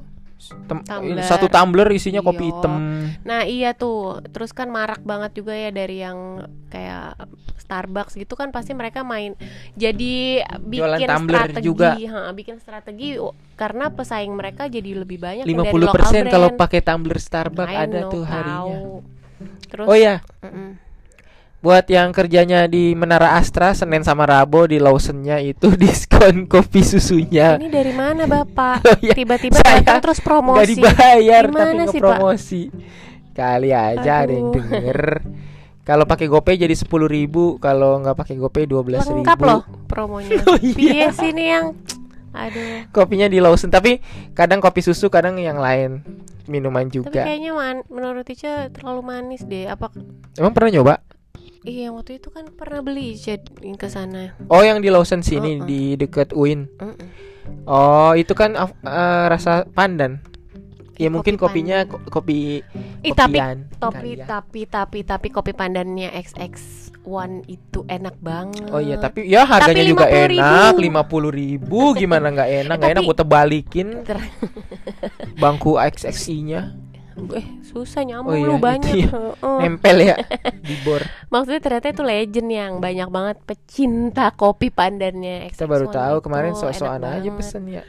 tem- 0.65 0.87
Tumbler. 0.87 1.27
satu 1.27 1.51
tumbler 1.51 1.91
isinya 1.91 2.23
kopi 2.23 2.47
Iya. 2.47 2.51
hitam. 2.55 2.75
Nah 3.21 3.43
iya 3.43 3.75
tuh, 3.75 4.23
terus 4.25 4.55
kan 4.55 4.71
marak 4.71 5.03
banget 5.03 5.35
juga 5.35 5.51
ya 5.51 5.69
dari 5.69 5.99
yang 5.99 6.39
kayak 6.69 7.19
Starbucks 7.59 8.15
gitu 8.15 8.33
kan 8.33 8.49
pasti 8.49 8.73
mereka 8.73 9.03
main 9.03 9.35
jadi 9.75 10.41
Jualan 10.63 10.97
bikin 10.97 11.09
tumbler 11.11 11.41
strategi, 11.43 11.67
juga. 11.67 11.89
ha, 11.93 12.31
bikin 12.33 12.57
strategi 12.57 13.09
karena 13.55 13.91
pesaing 13.91 14.33
mereka 14.33 14.65
jadi 14.67 14.91
lebih 14.97 15.19
banyak 15.19 15.45
yang 15.45 15.59
50% 15.59 15.69
dari 15.69 15.83
lokal 15.83 16.31
kalau 16.31 16.49
pakai 16.57 16.81
tumbler 16.81 17.19
Starbucks 17.19 17.69
I 17.69 17.77
ada 17.83 17.99
know, 18.01 18.09
tuh 18.09 18.23
harinya. 18.25 18.79
tahu. 18.79 18.95
Terus 19.69 19.85
Oh 19.85 19.97
ya, 19.99 20.15
mm-mm. 20.41 20.71
Buat 21.59 21.85
yang 21.87 22.15
kerjanya 22.15 22.65
di 22.65 22.95
Menara 22.95 23.35
Astra 23.35 23.75
Senin 23.75 24.07
sama 24.07 24.23
Rabo 24.25 24.65
di 24.65 24.79
Lawsonnya 24.79 25.43
itu 25.43 25.75
diskon 25.81 26.47
kopi 26.47 26.81
susunya. 26.81 27.59
ini 27.59 27.67
dari 27.67 27.91
mana 27.91 28.25
bapak? 28.25 28.83
Oh 28.87 28.97
iya, 29.03 29.13
Tiba-tiba 29.13 29.59
saya 29.59 29.83
datang 29.83 29.99
terus 30.01 30.21
promosi. 30.23 30.79
dibayar 30.79 31.45
tapi 31.45 31.55
Gimana 31.59 31.83
sih, 31.85 31.99
Pak? 31.99 32.07
ngepromosi. 32.15 32.63
Kali 33.35 33.71
aja 33.71 34.13
ada 34.23 34.33
yang 34.33 34.51
Aduh. 34.51 34.55
denger. 34.55 35.01
Kalau 35.83 36.05
pakai 36.05 36.29
GoPay 36.29 36.61
jadi 36.61 36.75
10.000 36.75 36.85
ribu, 37.09 37.57
kalau 37.57 37.97
nggak 37.99 38.13
pakai 38.15 38.37
GoPay 38.37 38.69
12.000 38.69 39.09
Lengkap 39.19 39.39
loh 39.41 39.63
promonya. 39.89 40.37
Oh, 40.47 40.59
iya. 40.61 41.09
Ini 41.11 41.45
yang 41.49 41.67
aduh. 42.29 42.87
Kopinya 42.93 43.27
di 43.27 43.41
Lawson, 43.41 43.73
tapi 43.73 43.99
kadang 44.31 44.61
kopi 44.61 44.79
susu, 44.79 45.09
kadang 45.09 45.41
yang 45.41 45.57
lain 45.57 46.05
minuman 46.47 46.87
Tapi 46.87 46.95
juga. 46.95 47.25
kayaknya 47.25 47.53
man, 47.53 47.77
menurut 47.89 48.25
Ica 48.25 48.69
terlalu 48.69 49.01
manis 49.01 49.43
deh. 49.43 49.65
Apa 49.65 49.91
Emang 50.37 50.53
pernah 50.53 50.71
nyoba? 50.71 50.95
Iya 51.61 51.91
waktu 51.91 52.17
itu 52.17 52.31
kan 52.31 52.47
pernah 52.55 52.81
beli 52.81 53.15
Ica 53.15 53.35
ke 53.75 53.89
sana. 53.89 54.33
Oh, 54.47 54.63
yang 54.63 54.79
di 54.79 54.89
Lawson 54.89 55.21
sini 55.21 55.59
Uh-uh. 55.59 55.67
di 55.67 55.81
deket 55.95 56.31
UIN. 56.31 56.71
Mm-mm. 56.79 57.09
Oh, 57.65 58.13
itu 58.13 58.33
kan 58.33 58.55
eh, 58.57 59.25
rasa 59.27 59.67
pandan. 59.67 60.23
Ya 60.99 61.07
Kopi 61.07 61.15
mungkin 61.15 61.35
kopinya 61.39 61.79
pandan. 61.83 61.91
ko- 61.95 62.11
kopi 62.11 62.39
Ih, 63.01 63.15
tapi 63.15 63.39
tapi 63.79 64.09
kali 64.11 64.19
ya. 64.19 64.27
tapi 64.27 64.61
tapi 64.67 64.99
tapi 65.03 65.27
kopi 65.31 65.55
pandannya 65.55 66.11
XX1 66.11 67.07
itu 67.47 67.87
enak 67.87 68.19
banget. 68.19 68.67
Oh 68.69 68.83
iya, 68.83 68.99
tapi 68.99 69.23
ya 69.25 69.47
harganya 69.47 69.79
Tapi 69.79 69.91
juga 69.95 70.07
50.000. 70.11 70.35
enak, 70.35 70.73
50.000 70.75 71.31
ribu 71.31 71.81
Gimana 71.95 72.27
nggak 72.35 72.51
enak? 72.67 72.77
Nggak 72.77 72.93
enak 72.95 73.03
gue 73.05 73.17
tebalikin 73.17 73.89
bangku 75.43 75.79
XXI-nya. 75.79 76.75
Eh 77.31 77.47
susah 77.63 78.03
nyambung 78.03 78.33
Oh 78.33 78.39
iya, 78.39 78.47
lu 78.47 78.57
banyak. 78.57 78.95
ya. 78.95 79.09
Heeh. 79.09 79.59
Nempel 79.61 79.97
ya 80.01 80.17
di 80.59 80.75
bor. 80.81 81.03
Maksudnya 81.33 81.61
ternyata 81.61 81.87
itu 81.89 82.03
legend 82.03 82.49
yang 82.49 82.73
banyak 82.79 83.09
banget 83.09 83.37
pecinta 83.43 84.31
kopi 84.31 84.69
pandannya 84.69 85.47
XX1 85.47 85.53
Kita 85.53 85.67
baru 85.67 85.87
tahu 85.89 86.17
itu. 86.17 86.25
kemarin 86.25 86.53
sok-sokan 86.53 87.03
aja 87.03 87.31
pesen 87.33 87.65
ya. 87.67 87.83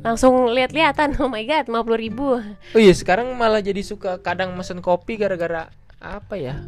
Langsung 0.00 0.52
lihat-lihatan. 0.52 1.16
Oh 1.18 1.26
my 1.26 1.42
god, 1.42 1.64
50 1.66 1.96
ribu. 1.98 2.36
Oh 2.38 2.76
iya, 2.76 2.92
sekarang 2.92 3.32
malah 3.32 3.58
jadi 3.58 3.80
suka 3.80 4.20
kadang 4.20 4.52
mesen 4.52 4.78
kopi 4.78 5.16
gara-gara 5.16 5.72
apa 5.96 6.36
ya? 6.36 6.60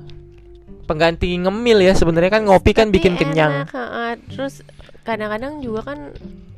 Pengganti 0.85 1.37
ngemil 1.37 1.85
ya 1.85 1.92
sebenarnya 1.92 2.32
kan 2.32 2.42
ngopi 2.42 2.73
kan 2.73 2.88
Tapi 2.88 2.97
bikin 2.97 3.12
enak, 3.12 3.20
kenyang. 3.20 3.52
ha-ha. 3.68 4.16
Terus 4.26 4.64
kadang-kadang 5.02 5.61
juga 5.61 5.85
kan 5.87 6.16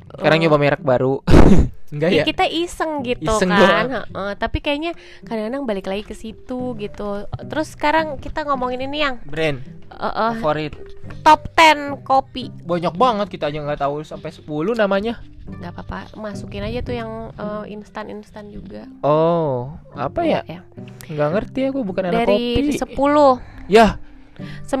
Sekarang 0.09 0.39
eh, 0.39 0.41
nyoba 0.41 0.57
merek 0.57 0.81
baru. 0.81 1.19
Enggak 1.91 2.09
ya 2.09 2.17
ya? 2.17 2.23
kita 2.23 2.45
iseng 2.45 3.03
gitu 3.03 3.27
Iseng 3.27 3.51
kan. 3.51 3.85
Heeh, 4.07 4.31
tapi 4.35 4.57
kayaknya 4.57 4.95
kadang-kadang 5.21 5.63
balik 5.63 5.85
lagi 5.85 6.01
ke 6.01 6.13
situ 6.13 6.73
gitu 6.75 7.27
terus 7.45 7.71
sekarang 7.71 8.15
kita 8.15 8.41
ngomongin 8.43 8.79
ini 8.81 8.97
yang 9.01 9.19
Brand 9.21 9.59
eh, 9.91 10.05
eh, 10.07 10.33
favorit. 10.33 10.71
top 11.21 11.51
10 11.51 11.99
kopi 12.01 12.47
Banyak 12.61 12.95
banget 12.95 13.27
kita 13.29 13.45
aja 13.45 13.59
nggak 13.59 13.81
tahu 13.81 14.01
sampai 14.01 14.31
10 14.31 14.47
namanya. 14.73 15.19
nggak 15.43 15.73
apa-apa 15.73 16.15
masukin 16.15 16.63
aja 16.63 16.79
tuh 16.79 16.95
yang 16.95 17.11
eh, 17.33 17.63
instan-instan 17.69 18.47
juga 18.47 18.87
Oh, 19.01 19.75
apa 19.91 20.23
ya? 20.23 20.41
ya 20.43 20.63
Nggak 21.05 21.29
ngerti 21.29 21.59
aku 21.67 21.83
bukan 21.83 22.07
anak 22.07 22.23
dari 22.23 22.71
kopi. 22.71 22.79
10 22.95 23.67
Ya, 23.67 23.99
9 24.65 24.77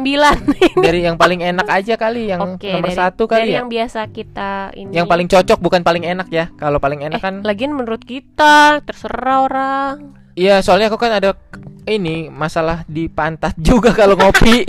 dari 0.85 0.99
yang 1.01 1.15
paling 1.15 1.41
enak 1.41 1.67
aja 1.67 1.95
kali, 1.95 2.31
yang 2.31 2.55
Oke, 2.55 2.71
nomor 2.71 2.87
dari, 2.87 2.97
satu 2.97 3.23
dari 3.25 3.31
kali 3.31 3.47
ya. 3.49 3.57
yang 3.59 3.67
biasa 3.67 3.99
kita 4.09 4.51
ini 4.73 4.91
Yang 4.93 5.07
paling 5.07 5.27
cocok 5.27 5.59
bukan 5.59 5.81
paling 5.81 6.03
enak 6.03 6.27
ya. 6.29 6.49
Kalau 6.53 6.77
paling 6.77 7.01
enak 7.01 7.17
eh, 7.17 7.23
kan 7.23 7.35
lagian 7.41 7.71
menurut 7.71 8.01
kita 8.01 8.81
terserah 8.81 9.39
orang 9.43 9.95
Iya, 10.31 10.63
soalnya 10.63 10.87
aku 10.87 10.95
kan 10.95 11.11
ada 11.11 11.35
ini 11.83 12.31
masalah 12.31 12.87
di 12.87 13.11
pantat 13.11 13.51
juga 13.67 13.91
kalau 13.91 14.15
ngopi. 14.15 14.63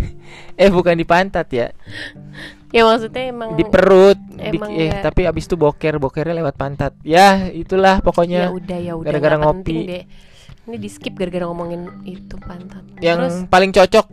eh, 0.60 0.70
bukan 0.70 0.94
di 0.94 1.02
pantat 1.02 1.50
ya. 1.50 1.74
ya 2.70 2.86
maksudnya 2.86 3.26
emang 3.26 3.58
Di 3.58 3.66
perut. 3.66 4.14
Di- 4.14 4.54
emang 4.54 4.70
eh, 4.70 4.86
nggak- 4.86 5.02
tapi 5.02 5.26
abis 5.26 5.50
itu 5.50 5.58
boker, 5.58 5.98
bokernya 5.98 6.38
lewat 6.38 6.54
pantat. 6.54 6.94
Ya, 7.02 7.50
itulah 7.50 7.98
ya 7.98 8.04
pokoknya 8.06 8.40
udah 8.54 8.78
ya 8.78 8.92
udah 8.94 9.06
gara-gara 9.10 9.36
ngopi. 9.42 9.76
deh 9.82 10.04
ini 10.68 10.76
di 10.78 10.86
skip 10.86 11.18
gara-gara 11.18 11.50
ngomongin 11.50 11.90
itu 12.06 12.38
pantat 12.38 12.84
yang 13.02 13.18
terus 13.18 13.42
paling 13.50 13.74
cocok 13.74 14.06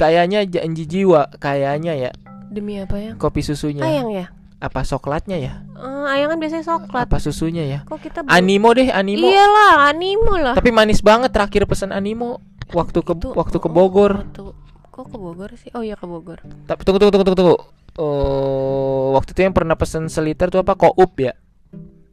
kayaknya 0.00 0.40
janji 0.42 0.88
jiwa 0.88 1.28
kayaknya 1.36 1.92
ya 1.94 2.10
demi 2.48 2.80
apa 2.80 2.96
ya 2.96 3.12
kopi 3.14 3.44
susunya. 3.44 3.84
ayang 3.84 4.08
ya 4.10 4.26
Apa 4.58 4.80
coklatnya 4.82 5.36
ya? 5.36 5.52
Eh, 5.72 6.04
ayang 6.10 6.28
kan 6.28 6.38
biasanya 6.38 6.64
coklat 6.66 7.04
Apa 7.06 7.16
susunya 7.16 7.64
ya? 7.64 7.78
kok 7.82 7.96
kita 7.98 8.20
belum- 8.20 8.28
Animo 8.30 8.68
deh, 8.70 8.88
animo. 8.90 9.24
iyalah 9.24 9.88
animo 9.88 10.36
lah 10.36 10.52
Tapi 10.52 10.68
manis 10.68 11.00
banget 11.00 11.30
terakhir 11.30 11.64
pesan 11.64 11.90
animo 11.90 12.44
waktu 12.70 13.00
ke 13.00 13.12
Itu- 13.14 13.32
waktu 13.32 13.56
ke 13.56 13.64
oh, 13.64 13.72
Bogor. 13.72 14.12
waktu 14.20 14.42
kok 14.86 15.06
ke 15.06 15.16
Bogor 15.16 15.50
sih 15.54 15.72
oh 15.72 15.80
iya 15.80 15.96
ke 15.96 16.04
Bogor 16.04 16.44
Tapi 16.66 16.80
tunggu 16.82 16.98
tunggu 16.98 17.08
tunggu 17.10 17.24
tunggu 17.26 17.40
tunggu. 17.40 17.56
Oh, 17.96 19.12
waktu 19.12 19.30
itu 19.30 19.40
yang 19.42 19.52
pernah 19.52 19.74
pesen 19.74 20.06
seliter 20.06 20.48
tuh 20.48 20.60
apa? 20.60 20.72
Koup 20.74 21.12
ya? 21.16 21.32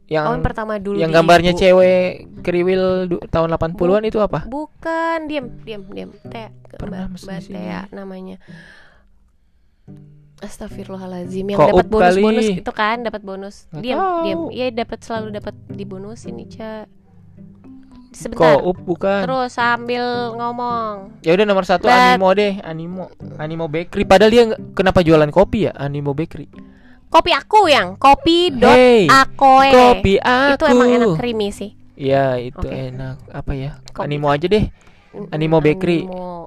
Yang 0.08 0.24
oh 0.24 0.32
yang 0.32 0.40
pertama 0.40 0.72
dulu 0.80 0.96
yang 0.96 1.12
gambarnya 1.12 1.52
Ibu. 1.52 1.60
cewek 1.60 2.04
kriwil 2.40 2.84
tahun 3.28 3.48
80-an 3.52 4.04
itu 4.08 4.18
apa? 4.18 4.48
bukan 4.48 5.28
diam 5.28 5.52
diam 5.62 5.84
diam 5.92 6.10
Pernah 6.72 7.12
Mbak. 7.12 7.40
Tea 7.44 7.84
namanya 7.92 8.40
Astagfirullahalazim 10.38 11.44
yang 11.44 11.58
dapat 11.58 11.82
up 11.82 11.90
bonus 11.90 12.06
kali? 12.14 12.22
bonus 12.22 12.48
itu 12.54 12.72
kan 12.72 12.96
dapat 13.02 13.20
bonus 13.20 13.56
diam 13.74 13.98
diam 14.22 14.40
iya 14.48 14.70
dapat 14.70 15.02
selalu 15.02 15.34
dapat 15.34 15.54
di 15.66 15.82
bonus 15.82 16.24
ini 16.24 16.46
Ca 16.46 16.86
sebentar 18.14 18.56
Koup 18.56 18.78
bukan. 18.80 19.26
terus 19.26 19.50
sambil 19.52 20.32
ngomong 20.32 21.20
Ya 21.20 21.34
udah 21.34 21.44
nomor 21.44 21.66
satu 21.66 21.84
Bet. 21.84 22.16
animo 22.16 22.32
deh, 22.32 22.56
animo, 22.64 23.04
animo 23.36 23.66
bakery. 23.68 24.06
Padahal 24.06 24.30
dia 24.32 24.44
kenapa 24.72 25.04
jualan 25.04 25.28
kopi 25.28 25.68
ya? 25.68 25.72
Animo 25.76 26.14
bakery. 26.16 26.48
Kopi 27.08 27.32
aku 27.32 27.60
yang 27.66 27.96
kopi 27.96 28.52
dot 28.52 28.70
Hey, 28.70 29.04
akoe 29.06 29.68
kopi 29.68 30.14
aku. 30.16 30.52
itu 30.54 30.64
emang 30.66 30.88
enak 30.90 31.08
creamy 31.16 31.48
sih 31.50 31.70
Iya 31.94 32.38
itu 32.38 32.62
Oke. 32.62 32.94
enak. 32.94 33.26
Apa 33.26 33.52
ya? 33.52 33.82
Kopi. 33.90 34.06
Animo 34.06 34.30
aja 34.30 34.46
deh. 34.46 34.70
Animo 35.34 35.58
Bakery. 35.58 36.06
Animo. 36.06 36.46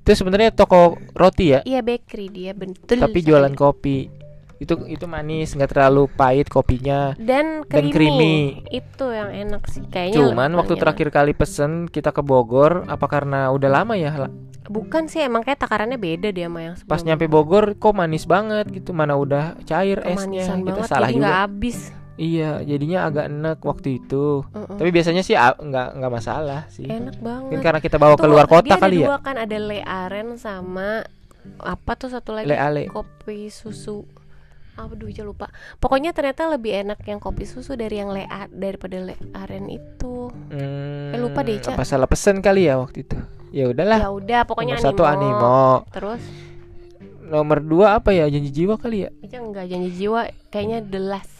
Itu 0.00 0.12
sebenarnya 0.14 0.54
toko 0.54 0.94
roti 1.10 1.50
ya, 1.50 1.64
iya 1.64 1.80
bakery 1.80 2.28
dia 2.28 2.52
betul 2.52 3.00
tapi 3.00 3.18
sekali. 3.18 3.26
jualan 3.26 3.54
kopi. 3.56 4.06
Itu 4.54 4.86
itu 4.86 5.02
manis, 5.08 5.50
nggak 5.50 5.66
terlalu 5.66 6.06
pahit 6.06 6.46
kopinya. 6.46 7.16
dan 7.18 7.66
dan 7.66 7.90
creamy. 7.90 7.90
creamy. 7.90 8.36
itu 8.70 9.06
yang 9.08 9.34
enak 9.34 9.66
sih 9.66 9.82
kayaknya 9.82 10.14
Cuman 10.14 10.54
waktu 10.54 10.76
enak. 10.76 10.82
terakhir 10.86 11.08
kali 11.10 11.32
pesen 11.32 11.88
kita 11.88 12.12
ke 12.12 12.20
Bogor, 12.20 12.86
apa 12.86 13.06
karena 13.08 13.50
udah 13.50 13.70
lama 13.72 13.96
ya? 13.96 14.30
Bukan 14.66 15.06
sih 15.06 15.20
emang 15.20 15.40
kayak 15.40 15.58
takarannya 15.58 15.96
beda 15.96 16.28
dia 16.28 16.46
sama 16.46 16.60
yang 16.62 16.74
Pas 16.78 16.80
sebelumnya. 16.96 17.06
nyampe 17.12 17.26
Bogor 17.26 17.64
kok 17.74 17.92
manis 17.92 18.24
banget 18.24 18.66
gitu, 18.68 18.90
mana 18.90 19.12
udah 19.14 19.60
cair 19.62 20.00
esnya. 20.00 20.44
Kemanisan 20.44 20.58
Kita 20.58 20.70
banget 20.74 20.88
salah 20.88 21.00
jadi 21.02 21.14
juga. 21.14 21.22
nggak 21.22 21.40
habis 21.42 21.78
Iya, 22.14 22.62
jadinya 22.62 22.98
agak 23.04 23.26
enek 23.26 23.58
waktu 23.60 23.88
itu. 23.98 24.46
Mm-mm. 24.46 24.78
Tapi 24.78 24.88
biasanya 24.88 25.20
sih 25.20 25.34
nggak 25.34 25.88
nggak 25.98 26.12
masalah 26.12 26.62
sih. 26.68 26.86
enak 26.86 27.18
Mungkin 27.18 27.26
banget 27.50 27.58
karena 27.60 27.80
kita 27.80 27.96
bawa 27.98 28.14
Tuh, 28.14 28.22
keluar 28.22 28.46
kota 28.46 28.62
dia 28.64 28.78
kali 28.78 28.96
ada 28.96 29.02
ya. 29.02 29.08
dua 29.10 29.18
kan 29.18 29.36
ada 29.36 29.56
Le 29.58 29.80
Aren 29.82 30.28
sama 30.34 31.02
apa 31.58 31.92
tuh 31.92 32.08
satu 32.08 32.32
lagi 32.32 32.46
Le 32.46 32.54
Ale. 32.54 32.86
kopi 32.86 33.50
susu 33.50 34.06
aduh 34.74 35.06
aja 35.06 35.22
lupa 35.22 35.50
pokoknya 35.76 36.10
ternyata 36.10 36.48
lebih 36.48 36.74
enak 36.80 36.98
yang 37.04 37.18
kopi 37.18 37.44
susu 37.44 37.74
dari 37.74 37.94
yang 37.96 38.10
Le 38.10 38.24
daripada 38.48 38.96
Le 38.96 39.14
Aren 39.32 39.66
itu 39.68 40.30
Hmm, 40.48 41.10
Eh, 41.10 41.18
lupa 41.18 41.42
deh. 41.42 41.58
Apa 41.60 41.82
salah 41.82 42.06
pesen 42.06 42.38
kali 42.38 42.64
ya 42.64 42.78
waktu 42.78 43.02
itu? 43.02 43.18
Ya 43.54 43.70
udahlah. 43.70 43.98
ya 44.02 44.10
udah 44.10 44.40
pokoknya 44.42 44.74
Nomor 44.74 44.86
satu 44.90 45.02
animo. 45.06 45.86
terus 45.94 46.18
Nomor 47.24 47.62
dua 47.62 47.96
apa 47.96 48.10
ya? 48.10 48.26
Janji 48.26 48.50
jiwa 48.50 48.74
kali 48.74 49.06
ya? 49.06 49.10
Ica 49.22 49.38
enggak 49.38 49.70
janji 49.70 49.90
jiwa 49.94 50.26
kayaknya 50.50 50.82
the 50.82 50.98
last 50.98 51.30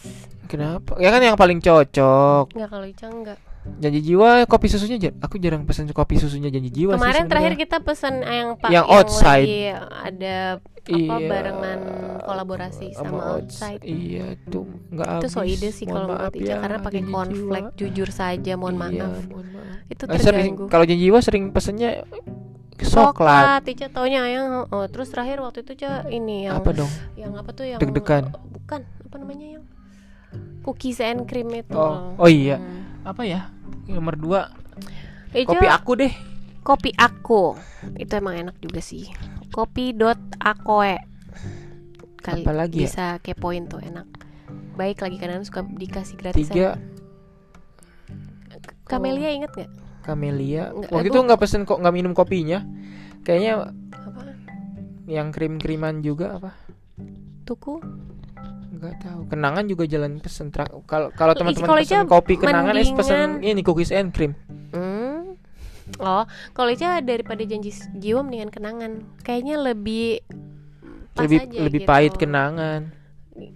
Kenapa? 0.46 0.94
Ya 1.02 1.10
kan 1.10 1.20
yang 1.20 1.34
paling 1.34 1.58
cocok. 1.58 2.54
enggak 2.54 2.70
kalau 2.70 2.86
Ica 2.86 3.06
enggak 3.10 3.38
Janji 3.64 4.00
jiwa 4.02 4.44
kopi 4.44 4.66
susunya 4.66 4.96
jar- 4.98 5.16
aku 5.18 5.36
jarang 5.36 5.64
pesen 5.64 5.88
kopi 5.88 6.16
susunya 6.16 6.46
janji 6.46 6.68
jiwa 6.70 6.92
sih 6.92 7.00
kemarin 7.00 7.24
terakhir 7.24 7.52
sebenarnya. 7.52 7.64
kita 7.64 7.76
pesan 7.80 8.14
yang 8.20 8.48
pak 8.54 8.68
Yang 8.68 8.86
outside. 8.86 9.46
lagi 9.46 9.62
ada 10.04 10.36
apa 10.60 10.92
Iya. 11.16 11.16
barengan 11.24 11.78
kolaborasi 12.20 12.86
sama 12.92 13.20
outside 13.32 13.80
Iya 13.80 14.36
tuh 14.44 14.68
nggak 14.90 15.08
itu 15.16 15.28
so 15.28 15.40
ide 15.42 15.68
sih 15.70 15.84
kalau 15.84 16.12
menurut 16.12 16.34
Ica 16.34 16.44
ya, 16.46 16.56
karena 16.60 16.78
pakai 16.78 17.00
jiwa. 17.00 17.58
jujur 17.72 18.08
saja 18.10 18.52
mohon 18.54 18.76
Iya, 18.76 19.08
maaf 19.08 19.24
mohon 19.26 19.46
maaf. 19.50 19.76
itu 19.86 20.02
Eh, 20.04 20.18
sering- 20.18 20.44
terganggu 20.52 20.64
kalau 20.68 20.84
janji 20.84 21.02
jiwa 21.02 21.18
sering 21.18 21.44
pesennya 21.50 22.04
coklat. 22.76 23.64
Ica 23.64 23.88
taunya 23.88 24.22
yang 24.26 24.48
oh, 24.66 24.86
terus 24.86 25.08
terakhir 25.08 25.40
waktu 25.40 25.62
itu 25.62 25.72
Ca 25.78 26.04
ini 26.06 26.44
yang 26.44 26.58
Apa 26.58 26.70
dong? 26.74 26.90
yang 27.16 27.32
apa 27.32 27.50
tuh 27.50 27.64
yang 27.66 27.80
Deg-degan. 27.80 28.28
bukan 28.52 28.80
apa 28.84 29.16
namanya 29.16 29.46
yang 29.50 29.64
cookies 30.60 30.98
and 30.98 31.24
cream 31.24 31.48
itu 31.50 31.72
Oh, 31.72 32.12
oh 32.18 32.28
iya. 32.28 32.56
Hmm. 32.56 32.83
Apa 33.04 33.22
ya? 33.22 33.52
Nomor 33.86 34.16
dua 34.16 34.40
Ica, 35.30 35.50
kopi 35.52 35.66
aku 35.66 35.92
deh. 35.98 36.12
kopi 36.64 36.90
aku 36.96 37.52
itu 38.00 38.12
emang 38.16 38.40
enak 38.40 38.56
juga 38.56 38.80
sih 38.80 39.10
kopi 39.52 39.92
dot 39.92 40.16
akoe 40.40 40.96
kali 42.18 42.40
Apa 42.40 42.56
lagi 42.56 42.80
ya? 42.80 42.88
bisa 42.88 43.06
kepoin 43.20 43.68
tuh 43.68 43.84
enak 43.84 44.08
baik 44.74 45.04
lagi 45.04 45.20
kadang 45.20 45.44
suka 45.44 45.60
dikasih 45.66 46.16
gratisan 46.16 46.54
Tiga 46.56 46.70
Kamelia 48.84 49.32
inget 49.32 49.50
nggak. 49.50 49.70
Nggak, 50.72 50.92
Waktu 50.92 51.08
itu 51.08 51.18
nggak 51.18 51.40
pesen 51.40 51.64
kok 51.64 51.80
nggak 51.80 51.94
minum 51.96 52.12
kopinya. 52.12 52.60
Kayaknya 53.24 53.72
apa 53.96 54.22
yang 55.08 55.32
krim-kriman 55.32 56.04
juga 56.04 56.36
apa? 56.36 56.52
tuku 57.44 57.80
Nggak 58.74 58.94
tahu. 59.00 59.20
Kenangan 59.28 59.64
juga 59.64 59.84
jalan 59.84 60.18
pesen 60.18 60.50
kalau 60.50 61.08
kalau 61.10 61.32
teman-teman 61.32 61.68
pesen 61.78 62.04
kopi 62.04 62.34
kenangan 62.34 62.74
es 62.74 62.90
pesen 62.90 63.38
ini 63.40 63.60
cookies 63.60 63.90
and 63.90 64.10
cream. 64.10 64.34
hmm. 64.70 65.38
oh 65.96 66.24
kalau 66.50 66.68
Ica 66.68 66.98
daripada 66.98 67.42
janji 67.42 67.68
jiwa 67.94 68.20
mendingan 68.20 68.48
kenangan 68.48 68.92
kayaknya 69.20 69.60
lebih 69.62 70.24
pas 71.12 71.24
lebih 71.24 71.38
aja 71.40 71.58
lebih 71.60 71.80
gitu. 71.80 71.88
pahit 71.88 72.12
kenangan. 72.16 72.80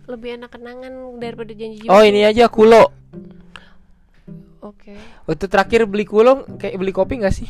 lebih 0.05 0.37
enak 0.37 0.51
kenangan 0.51 0.93
daripada 1.17 1.51
janji 1.51 1.83
jiwa 1.83 1.91
Oh, 1.91 2.03
ini 2.03 2.23
aja 2.23 2.47
kulo. 2.47 2.91
oke 4.61 4.93
Waktu 5.25 5.45
terakhir 5.47 5.81
beli 5.85 6.05
kulo 6.05 6.45
kayak 6.55 6.77
beli 6.77 6.91
kopi 6.91 7.19
nggak 7.19 7.35
sih? 7.35 7.49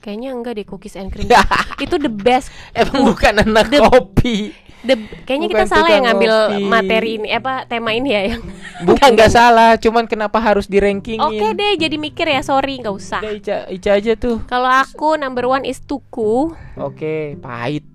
kayaknya 0.00 0.32
enggak 0.32 0.52
deh 0.54 0.66
cookies 0.66 0.94
and 0.94 1.08
cream 1.08 1.32
itu 1.84 1.96
the 1.96 2.12
best 2.12 2.52
Emang 2.72 3.08
bukan 3.08 3.40
anak 3.40 3.68
The- 3.68 3.80
kopi. 3.82 4.52
The, 4.84 4.94
kayaknya 5.24 5.48
Bukan 5.48 5.56
kita 5.56 5.66
salah 5.66 5.88
yang 5.88 6.04
ngambil 6.04 6.32
ngopi. 6.52 6.64
materi 6.68 7.10
ini 7.16 7.28
apa 7.32 7.64
tema 7.64 7.96
ini 7.96 8.12
ya 8.12 8.22
yang 8.36 8.42
Bukan 8.88 9.08
nggak 9.16 9.32
salah, 9.32 9.80
cuman 9.80 10.04
kenapa 10.04 10.36
harus 10.36 10.68
di 10.68 10.76
rankingin? 10.76 11.24
Oke 11.24 11.56
deh 11.56 11.80
jadi 11.80 11.96
mikir 11.96 12.28
ya 12.28 12.44
sorry 12.44 12.76
nggak 12.76 12.92
usah 12.92 13.24
Udah, 13.24 13.32
Ica, 13.32 13.56
Ica 13.72 13.90
aja 13.96 14.12
tuh. 14.12 14.44
Kalau 14.44 14.68
aku 14.68 15.16
number 15.16 15.48
one 15.48 15.64
is 15.64 15.80
Tuku 15.80 16.52
Oke, 16.76 17.40
pahit. 17.40 17.88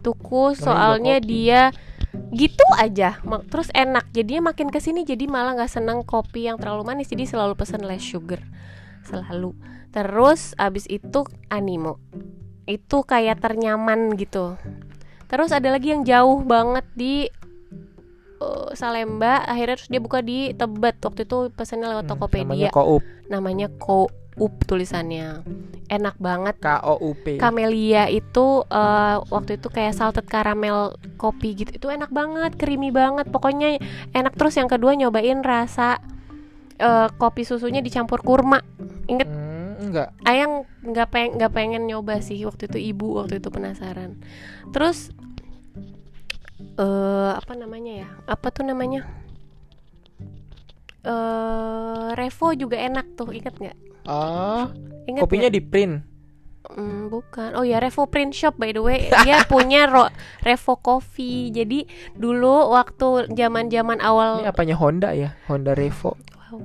Tuku 0.00 0.56
soalnya 0.56 1.20
dia 1.20 1.68
gitu 2.32 2.64
aja 2.74 3.20
Ma- 3.22 3.44
Terus 3.44 3.68
enak 3.72 4.08
Jadinya 4.10 4.50
makin 4.50 4.68
ke 4.68 4.80
sini 4.80 5.04
jadi 5.04 5.28
malah 5.28 5.54
nggak 5.54 5.70
seneng 5.70 6.02
kopi 6.02 6.48
yang 6.48 6.56
terlalu 6.56 6.84
manis 6.84 7.08
Jadi 7.08 7.24
selalu 7.24 7.54
pesen 7.54 7.84
less 7.84 8.02
sugar 8.02 8.40
Selalu 9.04 9.52
Terus 9.92 10.56
abis 10.56 10.88
itu 10.88 11.22
Animo 11.48 12.02
Itu 12.64 13.04
kayak 13.04 13.40
ternyaman 13.40 14.16
gitu 14.16 14.56
Terus 15.32 15.48
ada 15.48 15.72
lagi 15.72 15.96
yang 15.96 16.04
jauh 16.04 16.44
banget 16.44 16.84
di 16.92 17.24
eh, 18.36 18.68
Salemba 18.76 19.40
akhirnya 19.48 19.80
terus 19.80 19.88
dia 19.88 20.02
buka 20.02 20.20
di 20.20 20.52
Tebet 20.52 21.00
waktu 21.00 21.24
itu 21.24 21.48
pesannya 21.56 21.88
lewat 21.88 22.04
Hmm, 22.04 22.12
Tokopedia 22.12 22.44
namanya 22.44 22.68
Koup. 22.68 23.02
namanya 23.32 23.68
Koup 23.80 24.12
tulisannya 24.64 25.44
enak 25.88 26.16
banget 26.16 26.56
K 26.56 26.80
O 26.84 26.96
U 27.00 27.12
P. 27.16 27.36
Camellia 27.36 28.08
itu 28.08 28.64
eh, 28.64 29.16
waktu 29.28 29.56
itu 29.56 29.68
kayak 29.68 29.96
salted 29.96 30.28
caramel 30.28 30.96
kopi 31.16 31.52
gitu 31.52 31.70
itu 31.72 31.86
enak 31.88 32.12
banget 32.12 32.56
creamy 32.56 32.88
banget 32.88 33.28
pokoknya 33.28 33.76
enak 34.12 34.32
terus 34.36 34.56
yang 34.56 34.68
kedua 34.68 34.92
nyobain 34.96 35.40
rasa 35.40 36.00
eh, 36.76 37.08
kopi 37.16 37.44
susunya 37.44 37.80
dicampur 37.80 38.20
kurma. 38.20 38.60
Ingat 39.08 39.28
Hmm, 39.28 39.76
enggak. 39.92 40.08
Ayang 40.24 40.64
nggak 40.80 41.08
peng 41.12 41.30
nggak 41.36 41.52
pengen 41.52 41.84
nyoba 41.84 42.18
sih 42.24 42.40
waktu 42.48 42.72
itu 42.72 42.96
ibu 42.96 43.20
waktu 43.20 43.38
itu 43.38 43.52
penasaran. 43.52 44.16
Terus 44.72 45.12
eh 46.72 47.30
apa 47.34 47.52
namanya 47.54 47.92
ya? 48.04 48.08
Apa 48.26 48.48
tuh 48.48 48.64
namanya? 48.64 49.04
Eh 51.02 52.08
Revo 52.14 52.54
juga 52.54 52.78
enak 52.78 53.18
tuh, 53.18 53.34
inget 53.34 53.54
nggak? 53.54 53.76
Oh, 54.06 54.66
Ingat 55.06 55.22
kopinya 55.22 55.50
di 55.50 55.58
print. 55.62 56.02
Hmm, 56.62 57.10
bukan. 57.10 57.58
Oh 57.58 57.66
ya, 57.66 57.82
Revo 57.82 58.06
Print 58.06 58.32
Shop 58.32 58.54
by 58.54 58.70
the 58.70 58.78
way. 58.78 59.10
Dia 59.26 59.42
punya 59.50 59.90
ro- 59.90 60.14
Revo 60.40 60.78
Coffee. 60.78 61.50
Jadi 61.50 61.84
dulu 62.14 62.70
waktu 62.70 63.34
zaman-zaman 63.34 63.98
Ini 63.98 64.06
awal 64.06 64.46
apanya 64.46 64.78
Honda 64.78 65.10
ya? 65.12 65.34
Honda 65.50 65.74
Revo. 65.74 66.14
wow. 66.14 66.62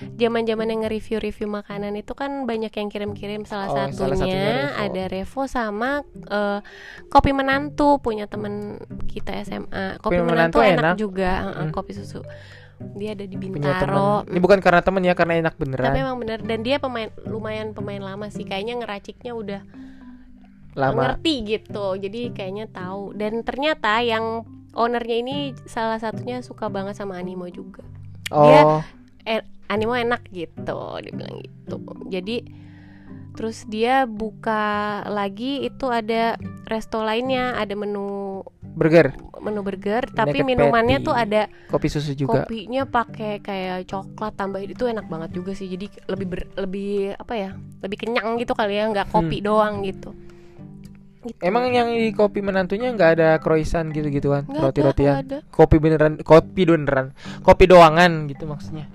Zaman-zaman 0.00 0.66
yang 0.66 0.80
nge-review-review 0.82 1.46
makanan 1.46 1.92
itu 1.94 2.12
kan 2.12 2.44
banyak 2.44 2.70
yang 2.70 2.88
kirim-kirim 2.88 3.44
salah 3.44 3.68
Oh, 3.68 3.76
salah 3.76 3.88
satunya, 3.90 4.16
satunya 4.16 4.52
Revo. 4.66 4.80
ada 4.80 5.02
Revo 5.06 5.42
sama 5.44 5.90
eh, 6.26 6.60
kopi 7.06 7.30
menantu 7.30 7.88
punya 7.98 8.24
temen 8.24 8.76
kita 9.04 9.36
SMA. 9.42 9.96
Kopi, 9.98 10.16
Kopi 10.16 10.16
menantu, 10.18 10.56
Menantu 10.56 10.58
enak, 10.62 10.80
enak. 10.82 10.96
juga, 10.96 11.32
Hmm. 11.52 11.70
kopi 11.70 11.92
susu. 11.92 12.24
Dia 12.96 13.12
ada 13.12 13.22
di 13.22 13.36
Bintaro. 13.36 14.24
Ini 14.24 14.38
bukan 14.38 14.56
karena 14.58 14.80
temen 14.80 15.02
ya, 15.02 15.12
karena 15.12 15.36
enak 15.38 15.54
beneran. 15.54 15.84
Tapi 15.86 16.00
emang 16.00 16.16
bener 16.16 16.40
dan 16.40 16.60
dia 16.60 16.76
pemain 16.76 17.12
lumayan 17.22 17.70
pemain 17.70 18.00
lama 18.00 18.26
sih. 18.26 18.42
Kayaknya 18.42 18.80
ngeraciknya 18.80 19.32
udah 19.32 19.60
Lama. 20.70 21.18
ngerti 21.18 21.34
gitu 21.44 21.98
jadi 21.98 22.30
kayaknya 22.30 22.70
tahu 22.70 23.10
dan 23.12 23.42
ternyata 23.42 23.98
yang 24.00 24.46
ownernya 24.70 25.16
ini 25.18 25.36
salah 25.66 25.98
satunya 25.98 26.38
suka 26.40 26.70
banget 26.70 26.94
sama 26.94 27.18
animo 27.18 27.50
juga 27.50 27.82
Oh, 28.30 28.78
eh, 29.26 29.42
animo 29.70 29.94
enak 29.94 30.26
gitu 30.34 30.78
dia 31.00 31.12
bilang 31.14 31.36
gitu 31.40 31.76
jadi 32.10 32.36
terus 33.30 33.62
dia 33.70 34.04
buka 34.10 35.00
lagi 35.06 35.62
itu 35.62 35.86
ada 35.86 36.34
resto 36.66 37.00
lainnya 37.00 37.54
ada 37.56 37.72
menu 37.78 38.42
burger, 38.74 39.14
menu 39.38 39.62
burger 39.62 40.02
tapi 40.10 40.42
Naked 40.42 40.48
minumannya 40.50 40.98
patty. 41.00 41.06
tuh 41.08 41.14
ada 41.14 41.42
kopi 41.70 41.88
susu 41.88 42.12
juga. 42.18 42.44
kopinya 42.44 42.82
pakai 42.84 43.38
kayak 43.38 43.86
coklat 43.86 44.34
tambah 44.34 44.60
itu 44.60 44.84
enak 44.90 45.06
banget 45.06 45.30
juga 45.30 45.54
sih 45.54 45.70
jadi 45.70 45.86
lebih 46.10 46.26
ber- 46.26 46.50
lebih 46.58 47.14
apa 47.16 47.34
ya 47.38 47.50
lebih 47.80 47.96
kenyang 48.02 48.36
gitu 48.36 48.52
kali 48.52 48.76
ya 48.76 48.90
nggak 48.90 49.08
kopi 49.14 49.38
doang 49.40 49.86
gitu 49.86 50.10
Gitu. 51.20 51.36
Hmm. 51.36 51.48
Emang 51.52 51.68
yang 51.68 51.92
di 51.92 52.16
kopi 52.16 52.40
menantunya 52.40 52.96
nggak 52.96 53.10
ada 53.20 53.28
croissant 53.44 53.92
gitu-gituan, 53.92 54.48
roti-rotian. 54.48 55.20
Kopi 55.52 55.76
beneran, 55.76 56.16
kopi 56.24 56.64
beneran, 56.64 57.12
kopi 57.44 57.64
doangan 57.68 58.24
gitu 58.24 58.48
maksudnya. 58.48 58.88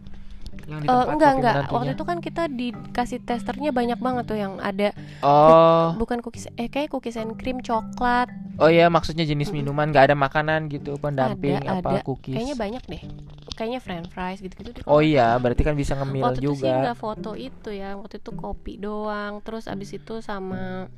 Yang 0.65 0.79
di 0.79 0.86
Eh, 0.86 0.89
tempat 0.89 1.05
enggak 1.07 1.13
kopi 1.27 1.38
enggak. 1.38 1.53
menantunya. 1.55 1.75
waktu 1.75 1.91
itu 1.91 2.03
kan 2.03 2.17
kita 2.19 2.43
dikasih 2.48 3.19
testernya 3.22 3.72
banyak 3.72 4.00
banget 4.00 4.24
tuh 4.25 4.36
yang 4.36 4.53
ada. 4.57 4.89
Oh, 5.19 5.93
bukan 5.95 6.19
cookies 6.19 6.50
eh 6.51 6.65
kayak 6.65 6.89
cookies 6.89 7.15
and 7.15 7.34
cream 7.36 7.60
coklat. 7.60 8.27
Oh 8.55 8.67
ya 8.67 8.88
maksudnya 8.88 9.24
jenis 9.24 9.50
minuman 9.50 9.88
nggak 9.88 10.05
ada 10.05 10.15
makanan 10.15 10.67
gitu, 10.67 10.95
pendamping 10.95 11.57
Ada, 11.57 11.79
apa 11.79 11.89
ada. 11.91 12.01
cookies. 12.01 12.34
kayaknya 12.34 12.55
banyak 12.55 12.84
deh. 12.88 13.03
Kayaknya 13.51 13.79
french 13.79 14.07
fries 14.10 14.39
gitu-gitu 14.39 14.69
deh 14.74 14.84
Oh 14.84 15.00
iya, 15.00 15.38
berarti 15.38 15.62
kan 15.62 15.74
bisa 15.74 15.93
ngemil 15.93 16.24
waktu 16.25 16.41
itu 16.41 16.55
sih 16.55 16.65
juga. 16.65 16.81
nggak 16.81 16.98
foto 16.98 17.31
itu 17.34 17.69
ya 17.69 17.95
waktu 17.95 18.17
itu 18.17 18.31
kopi 18.31 18.74
doang. 18.75 19.39
Terus 19.39 19.65
abis 19.65 19.93
itu 19.93 20.19
sama 20.19 20.91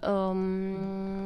em, 0.00 0.40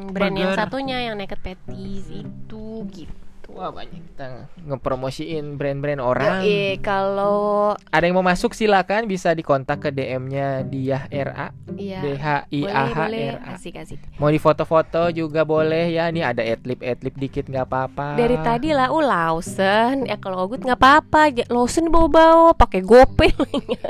brand 0.09 0.37
yang 0.37 0.53
satunya 0.55 0.99
yang 1.03 1.17
naked 1.17 1.39
patties 1.39 2.07
itu 2.11 2.65
gitu 2.89 3.15
Wah 3.49 3.73
banyak. 3.73 4.05
Kita 4.07 4.45
ngepromosiin 4.63 5.57
brand-brand 5.57 5.99
orang. 5.99 6.43
Yoi, 6.43 6.77
kalau 6.79 7.73
Ada 7.89 8.05
yang 8.05 8.15
mau 8.15 8.23
masuk 8.23 8.53
silakan. 8.53 9.05
Bisa 9.05 9.33
dikontak 9.33 9.81
ke 9.81 9.91
DM-nya 9.91 10.63
Diah 10.63 11.09
RA, 11.09 11.49
iya. 11.73 11.99
D 11.99 12.13
H 12.15 12.27
I 12.51 12.61
A 12.63 12.85
H 12.87 12.99
R 12.99 13.13
A. 13.35 13.55
asik 13.55 13.75
asik. 13.75 13.99
Mau 14.17 14.29
di 14.29 14.37
foto-foto 14.37 15.09
juga 15.11 15.43
boleh 15.43 15.89
ya. 15.91 16.07
Ini 16.07 16.23
ada 16.27 16.43
adlib 16.43 16.79
adlib 16.79 17.15
dikit 17.15 17.47
nggak 17.47 17.65
apa-apa. 17.65 18.15
Dari 18.15 18.37
tadi 18.39 18.69
lah, 18.71 18.89
uh 18.89 19.01
Lawson 19.01 20.05
Ya 20.05 20.17
kalau 20.17 20.45
Ogut 20.45 20.61
nggak 20.61 20.77
apa-apa. 20.77 21.33
Lawson 21.49 21.89
bawa-bawa 21.89 22.53
pakai 22.53 22.81
gopay. 22.81 23.33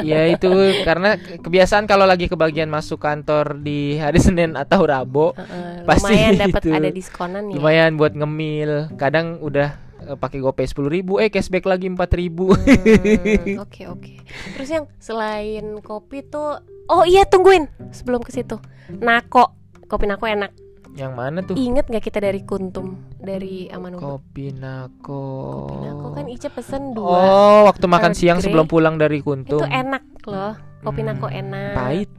Ya 0.01 0.25
itu. 0.25 0.49
Karena 0.81 1.19
ke- 1.19 1.43
kebiasaan 1.43 1.85
kalau 1.85 2.07
lagi 2.07 2.31
kebagian 2.31 2.71
masuk 2.71 2.99
kantor 2.99 3.59
di 3.59 3.99
hari 3.99 4.17
Senin 4.19 4.55
atau 4.55 4.81
Rabu 4.81 5.35
Heeh, 5.35 5.83
Pasti 5.83 6.15
Lumayan 6.15 6.33
dapat 6.39 6.63
ada 6.65 6.89
diskonan 6.89 7.43
ya. 7.49 7.55
lumayan 7.59 7.93
buat 7.97 8.15
ngemil. 8.15 8.95
Kadang 8.95 9.43
udah 9.49 9.69
eh, 10.05 10.15
pakai 10.15 10.39
GoPay 10.39 10.65
sepuluh 10.65 10.89
ribu, 10.89 11.17
eh 11.17 11.27
cashback 11.27 11.65
lagi 11.65 11.87
empat 11.87 12.13
ribu. 12.13 12.53
Hmm, 12.53 13.61
Oke 13.65 13.85
oke 13.85 14.15
Terus 14.53 14.69
yang 14.69 14.85
selain 14.99 15.65
kopi 15.81 16.23
tuh 16.23 16.61
Oh 16.87 17.03
iya 17.03 17.25
tungguin 17.25 17.65
Sebelum 17.91 18.21
ke 18.21 18.31
situ 18.31 18.57
Nako 18.91 19.53
Kopi 19.85 20.05
Nako 20.05 20.25
enak 20.25 20.53
Yang 20.95 21.13
mana 21.13 21.39
tuh? 21.41 21.55
Ingat 21.55 21.85
gak 21.87 22.01
kita 22.03 22.19
dari 22.19 22.41
Kuntum 22.43 22.97
Dari 23.15 23.69
Amanubud 23.69 24.05
Kopi 24.21 24.53
Nako. 24.53 25.25
Kopi 25.65 25.77
Nako 25.83 26.07
kan 26.13 26.27
Ica 26.27 26.49
pesen 26.49 26.93
dua 26.93 27.09
Oh, 27.09 27.61
waktu 27.67 27.85
makan 27.85 28.13
siang 28.13 28.37
Grey. 28.37 28.47
sebelum 28.47 28.67
pulang 28.67 28.97
dari 28.97 29.21
Kuntum. 29.21 29.61
Itu 29.61 29.65
enak 29.65 30.05
loh 30.25 30.53
Kopi 30.81 31.01
Hmm, 31.01 31.09
Nako 31.11 31.27
enak 31.29 31.75
Pahit. 31.75 32.11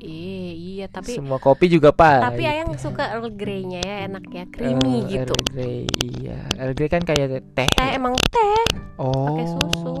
Iya 0.00 0.50
iya 0.50 0.86
tapi 0.88 1.12
Semua 1.12 1.36
kopi 1.36 1.68
juga 1.68 1.92
pahit. 1.92 2.24
Tapi 2.24 2.42
Ayang 2.42 2.72
suka 2.74 3.12
Earl 3.12 3.28
Grey-nya 3.30 3.84
ya 3.84 3.96
enak 4.08 4.24
ya 4.32 4.44
Creamy 4.48 5.04
Eh, 5.04 5.20
gitu 5.20 5.36
Earl 5.36 5.44
Grey, 5.46 5.80
iya. 6.00 6.40
Earl 6.56 6.72
Grey 6.72 6.88
kan 6.88 7.04
kayak 7.04 7.44
teh. 7.52 7.68
Teh 7.68 7.90
emang 7.92 8.16
teh 8.32 8.64
Oh. 8.96 9.28
pakai 9.28 9.46
susu. 9.46 9.94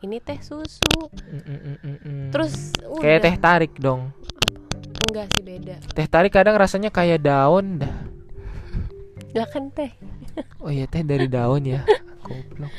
Ini 0.00 0.16
teh 0.20 0.38
susu 0.38 1.10
Mm, 1.10 1.42
mm, 1.42 1.76
mm. 1.82 2.24
Terus 2.30 2.54
udah 2.78 3.02
kayak 3.02 3.20
teh 3.20 3.34
tarik 3.36 3.72
dong. 3.76 4.14
Enggak 5.04 5.28
sih 5.30 5.42
beda 5.42 5.76
Teh 5.92 6.06
tarik 6.06 6.32
kadang 6.32 6.54
rasanya 6.54 6.88
kayak 6.88 7.20
daun 7.20 7.82
dah. 7.82 7.94
Lah 9.34 9.48
kan 9.50 9.66
teh 9.68 9.90
Oh 10.62 10.70
iya 10.70 10.86
teh 10.86 11.02
dari 11.02 11.26
daun 11.26 11.66
ya. 11.66 11.82
Goblok. 12.22 12.70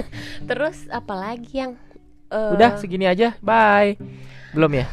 Terus 0.48 0.86
apalagi 0.88 1.52
yang 1.56 1.72
eh, 2.28 2.52
Udah 2.52 2.76
segini 2.76 3.08
aja. 3.08 3.32
Bye. 3.40 3.96
Belum 4.52 4.72
ya? 4.74 4.86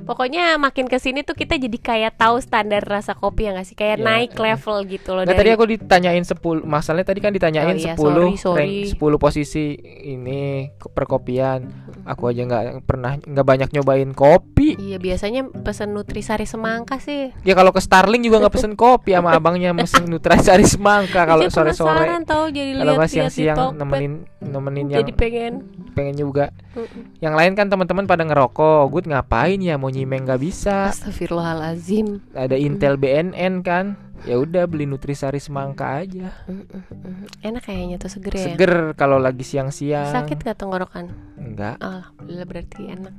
Pokoknya 0.00 0.56
makin 0.56 0.84
ke 0.84 0.96
sini 0.96 1.20
tuh 1.20 1.32
kita 1.32 1.54
jadi 1.54 1.74
kayak 1.74 2.12
tahu 2.14 2.38
standar 2.38 2.80
rasa 2.80 3.12
kopi 3.12 3.44
ya 3.44 3.52
nggak 3.52 3.64
sih 3.64 3.74
Kayak 3.74 3.90
Iya. 3.94 4.04
naik 4.04 4.32
level 4.32 4.76
gitu 4.86 5.10
loh 5.10 5.22
Nggak, 5.22 5.32
dari 5.32 5.40
tadi 5.44 5.50
aku 5.52 5.64
ditanyain 5.68 6.24
10 6.24 6.38
Masalahnya 6.62 7.06
tadi 7.06 7.20
kan 7.20 7.30
ditanyain 7.30 7.68
Oh 7.68 7.78
iya, 7.78 7.92
10 7.92 7.96
sorry, 7.96 8.30
sorry. 8.36 8.58
rank 8.88 8.96
10 8.96 9.18
posisi 9.18 9.64
ini 10.04 10.40
ke- 10.74 10.88
perkopian. 10.88 11.60
Aku 12.04 12.26
aja 12.26 12.42
nggak 12.42 12.62
pernah 12.82 13.14
nggak 13.16 13.44
banyak 13.44 13.68
nyobain 13.70 14.10
kopi. 14.10 14.74
Iya 14.74 14.96
biasanya 14.96 15.44
pesen 15.60 15.92
Nutrisari 15.92 16.44
Semangka 16.44 16.96
sih 16.96 17.30
Ya 17.40 17.52
kalau 17.52 17.70
ke 17.70 17.78
Starling 17.78 18.20
juga 18.20 18.38
nggak 18.38 18.54
pesen 18.54 18.72
kopi 18.72 19.12
sama 19.12 19.32
abangnya 19.32 19.70
mesen 19.72 20.06
Nutrisari 20.06 20.62
Semangka 20.62 21.22
kalau 21.30 21.42
Iya, 21.42 21.52
sore-sore. 21.52 21.92
penasaran 21.92 22.22
tahu 22.22 22.44
jadi 22.48 22.70
Kalau 22.76 22.92
nggak 22.94 23.04
di 23.04 23.12
siang-siang 23.12 23.56
nemenin 23.72 24.12
nemenin 24.40 24.86
yang 24.88 25.00
Jadi 25.00 25.12
pengen 25.12 25.52
pengen 25.92 26.14
juga. 26.14 26.48
Yang 27.18 27.34
lain 27.34 27.52
kan 27.52 27.66
teman-teman 27.66 28.04
pada 28.04 28.22
ngerokok. 28.22 28.82
Gue 28.88 29.02
ngapain 29.04 29.58
ya 29.58 29.76
mau 29.82 29.90
nyimeng 29.90 30.22
nggak 30.22 30.38
bisa. 30.38 30.94
Astagfirullahalazim 30.94 32.22
Ada 32.30 32.54
Intel 32.54 32.94
BNN 32.94 33.66
kan. 33.66 33.98
Ya 34.22 34.38
udah 34.38 34.70
beli 34.70 34.86
Nutrisari 34.86 35.42
Semangka 35.42 35.98
aja. 36.06 36.30
Enak 37.42 37.66
kayaknya 37.66 37.98
tuh 37.98 38.06
seger 38.06 38.38
ya 38.38 38.54
Seger 38.54 38.94
kalau 38.94 39.18
lagi 39.18 39.42
siang-siang. 39.42 40.14
Sakit 40.14 40.46
gak 40.46 40.62
tenggorokan? 40.62 41.10
Enggak. 41.34 41.82
Alhamdulillah 41.82 42.46
berarti 42.46 42.82
enak. 42.86 43.14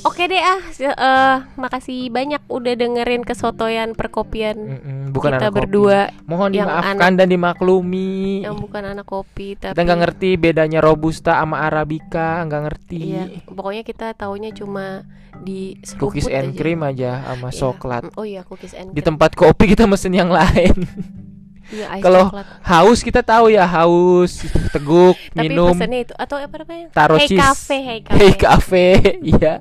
Oke 0.00 0.24
deh 0.24 0.38
ah, 0.38 0.62
eh, 0.70 1.36
makasih 1.54 2.06
banyak 2.08 2.38
udah 2.46 2.74
dengerin 2.74 3.22
kesotoyan 3.22 3.92
perkopian 3.92 4.54
Mm-mm, 4.56 4.98
bukan 5.10 5.30
kita 5.32 5.38
anak 5.40 5.50
kopi. 5.50 5.58
berdua 5.58 5.98
Mohon 6.24 6.50
yang 6.52 6.68
dimaafkan 6.70 7.12
dan 7.14 7.28
dimaklumi. 7.28 8.18
yang 8.40 8.56
bukan 8.56 8.82
anak 8.88 9.04
kopi 9.04 9.54
tapi 9.54 9.74
Kita 9.74 9.82
nggak 9.82 10.00
ngerti 10.00 10.30
bedanya 10.34 10.78
robusta 10.80 11.34
sama 11.36 11.60
arabica, 11.60 12.42
nggak 12.42 12.62
ngerti. 12.64 13.00
Iya, 13.04 13.24
pokoknya 13.44 13.82
kita 13.82 14.06
taunya 14.12 14.50
cuma 14.50 15.02
di 15.38 15.76
Cookies 15.94 16.26
and 16.26 16.50
aja. 16.50 16.56
cream 16.56 16.80
aja 16.80 17.10
sama 17.24 17.48
Iya. 17.48 17.58
coklat. 17.58 18.02
Oh 18.14 18.24
iya, 18.24 18.42
cookies 18.42 18.72
and 18.72 18.88
Di 18.88 18.98
cream. 18.98 19.08
tempat 19.08 19.30
kopi 19.34 19.64
kita 19.68 19.84
mesen 19.84 20.12
yang 20.12 20.30
lain. 20.30 20.78
Iya, 21.68 22.00
kalau 22.00 22.32
haus 22.64 23.04
kita 23.04 23.20
tahu 23.20 23.52
ya 23.52 23.68
haus, 23.68 24.40
teguk, 24.72 25.20
Tapi 25.36 25.52
minum, 25.52 25.76
pesennya 25.76 26.00
itu 26.08 26.14
atau 26.16 26.36
apa 26.40 26.64
namanya? 26.64 26.86
Taro 26.96 27.20
hey 27.20 27.28
cheese. 27.28 27.40
cafe, 27.44 27.76
hey 27.84 27.98
cafe. 28.06 28.16
hey 28.16 28.32
cafe, 28.32 28.86
iya. 29.36 29.54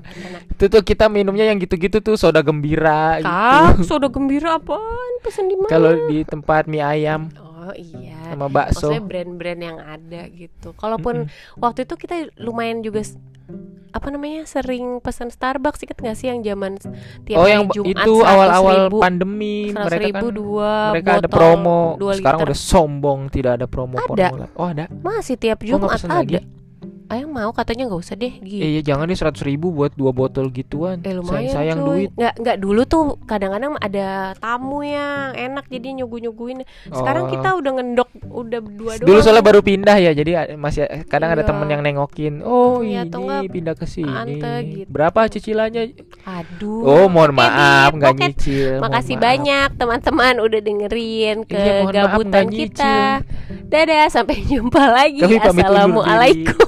Itu 0.48 0.72
tuh 0.72 0.82
kita 0.88 1.12
minumnya 1.12 1.44
yang 1.52 1.60
gitu-gitu 1.60 2.00
tuh 2.00 2.16
soda 2.16 2.40
gembira 2.40 3.20
Kak, 3.20 3.84
gitu. 3.84 3.92
soda 3.96 4.08
gembira 4.08 4.56
apaan? 4.56 5.12
Pesen 5.20 5.52
di 5.52 5.60
mana? 5.60 5.68
Kalau 5.68 5.92
di 6.08 6.24
tempat 6.24 6.72
mie 6.72 6.84
ayam 6.84 7.28
Oh 7.36 7.47
iya. 7.76 8.20
sama 8.32 8.48
bakso. 8.48 8.88
Maksudnya 8.88 9.02
brand-brand 9.04 9.62
yang 9.64 9.78
ada 9.82 10.22
gitu. 10.30 10.72
Kalaupun 10.78 11.28
waktu 11.58 11.84
itu 11.84 11.96
kita 11.98 12.30
lumayan 12.38 12.86
juga 12.86 13.02
apa 13.96 14.08
namanya 14.12 14.44
sering 14.44 15.00
pesan 15.00 15.32
Starbucks 15.32 15.80
inget 15.88 15.98
gak 15.98 16.18
sih 16.20 16.28
yang 16.28 16.44
zaman 16.44 16.76
tiap 17.24 17.40
Oh 17.40 17.48
yang 17.48 17.66
Jumat 17.72 18.04
itu 18.04 18.14
awal-awal 18.22 18.92
100.000, 18.92 19.00
pandemi 19.00 19.58
100.000 19.72 19.88
mereka 19.88 20.08
kan 20.12 20.24
dua 20.36 20.72
mereka 20.92 21.10
ada 21.16 21.30
botol, 21.32 21.40
promo. 21.40 21.80
dua 21.96 22.14
Sekarang 22.20 22.40
liter. 22.44 22.50
udah 22.52 22.60
sombong 22.60 23.20
tidak 23.32 23.52
ada 23.58 23.66
promo 23.66 23.96
Ada. 23.96 24.06
formula. 24.06 24.46
Oh 24.60 24.68
ada. 24.68 24.86
masih 24.92 25.36
tiap 25.40 25.64
nggak 25.64 25.70
Jumat 25.72 25.90
ada. 26.04 26.20
lagi? 26.20 26.36
Ayang 27.08 27.32
mau 27.32 27.52
katanya 27.52 27.88
nggak 27.88 28.02
usah 28.02 28.14
deh 28.14 28.34
gitu. 28.38 28.60
Eh, 28.60 28.70
iya 28.70 28.82
jangan 28.84 29.08
nih 29.08 29.16
seratus 29.16 29.40
ribu 29.42 29.72
buat 29.72 29.96
dua 29.96 30.12
botol 30.12 30.52
gituan. 30.52 31.00
Eh 31.02 31.16
lumayan 31.16 31.48
sayang, 31.48 31.56
sayang 31.56 31.78
cuy. 31.80 31.88
duit. 31.88 32.10
Nggak 32.14 32.34
nggak 32.36 32.58
dulu 32.60 32.82
tuh 32.84 33.04
kadang-kadang 33.24 33.74
ada 33.78 34.08
tamu 34.36 34.84
yang 34.84 35.32
enak 35.32 35.66
jadi 35.68 35.88
nyugu 35.96 36.20
nyuguin. 36.20 36.68
Sekarang 36.86 37.26
Oh. 37.26 37.32
kita 37.32 37.50
udah 37.56 37.72
ngendok 37.74 38.10
udah 38.28 38.60
berdua 38.60 38.92
doang. 38.96 39.08
Dulu 39.08 39.18
soalnya 39.20 39.40
baru 39.42 39.60
pindah 39.62 39.98
ya, 39.98 40.12
jadi 40.12 40.32
masih 40.54 40.84
kadang 41.08 41.32
ada 41.32 41.42
Iya. 41.42 41.48
temen 41.48 41.68
yang 41.70 41.82
nengokin. 41.82 42.34
Oh 42.44 42.84
Iya, 42.84 43.08
ini 43.08 43.48
pindah 43.48 43.76
ke 43.80 43.88
sini. 43.88 44.12
gitu. 44.28 44.92
Berapa 44.92 45.32
cicilannya? 45.32 45.96
Aduh. 46.24 46.84
Oh 46.84 47.06
mohon 47.08 47.32
Oke, 47.32 47.40
maaf 47.40 47.92
nggak 47.94 48.12
oke. 48.12 48.20
nyicil. 48.22 48.84
Makasih 48.84 49.16
maaf. 49.16 49.24
banyak 49.24 49.70
teman-teman 49.80 50.34
udah 50.44 50.60
dengerin 50.60 51.38
Iya, 51.48 51.88
mohon 51.88 51.96
maaf, 51.96 52.52
kita. 52.52 53.24
Dadah, 53.68 54.08
sampai 54.08 54.44
jumpa 54.44 54.84
lagi. 54.92 55.24
Assalamualaikum. 55.24 56.68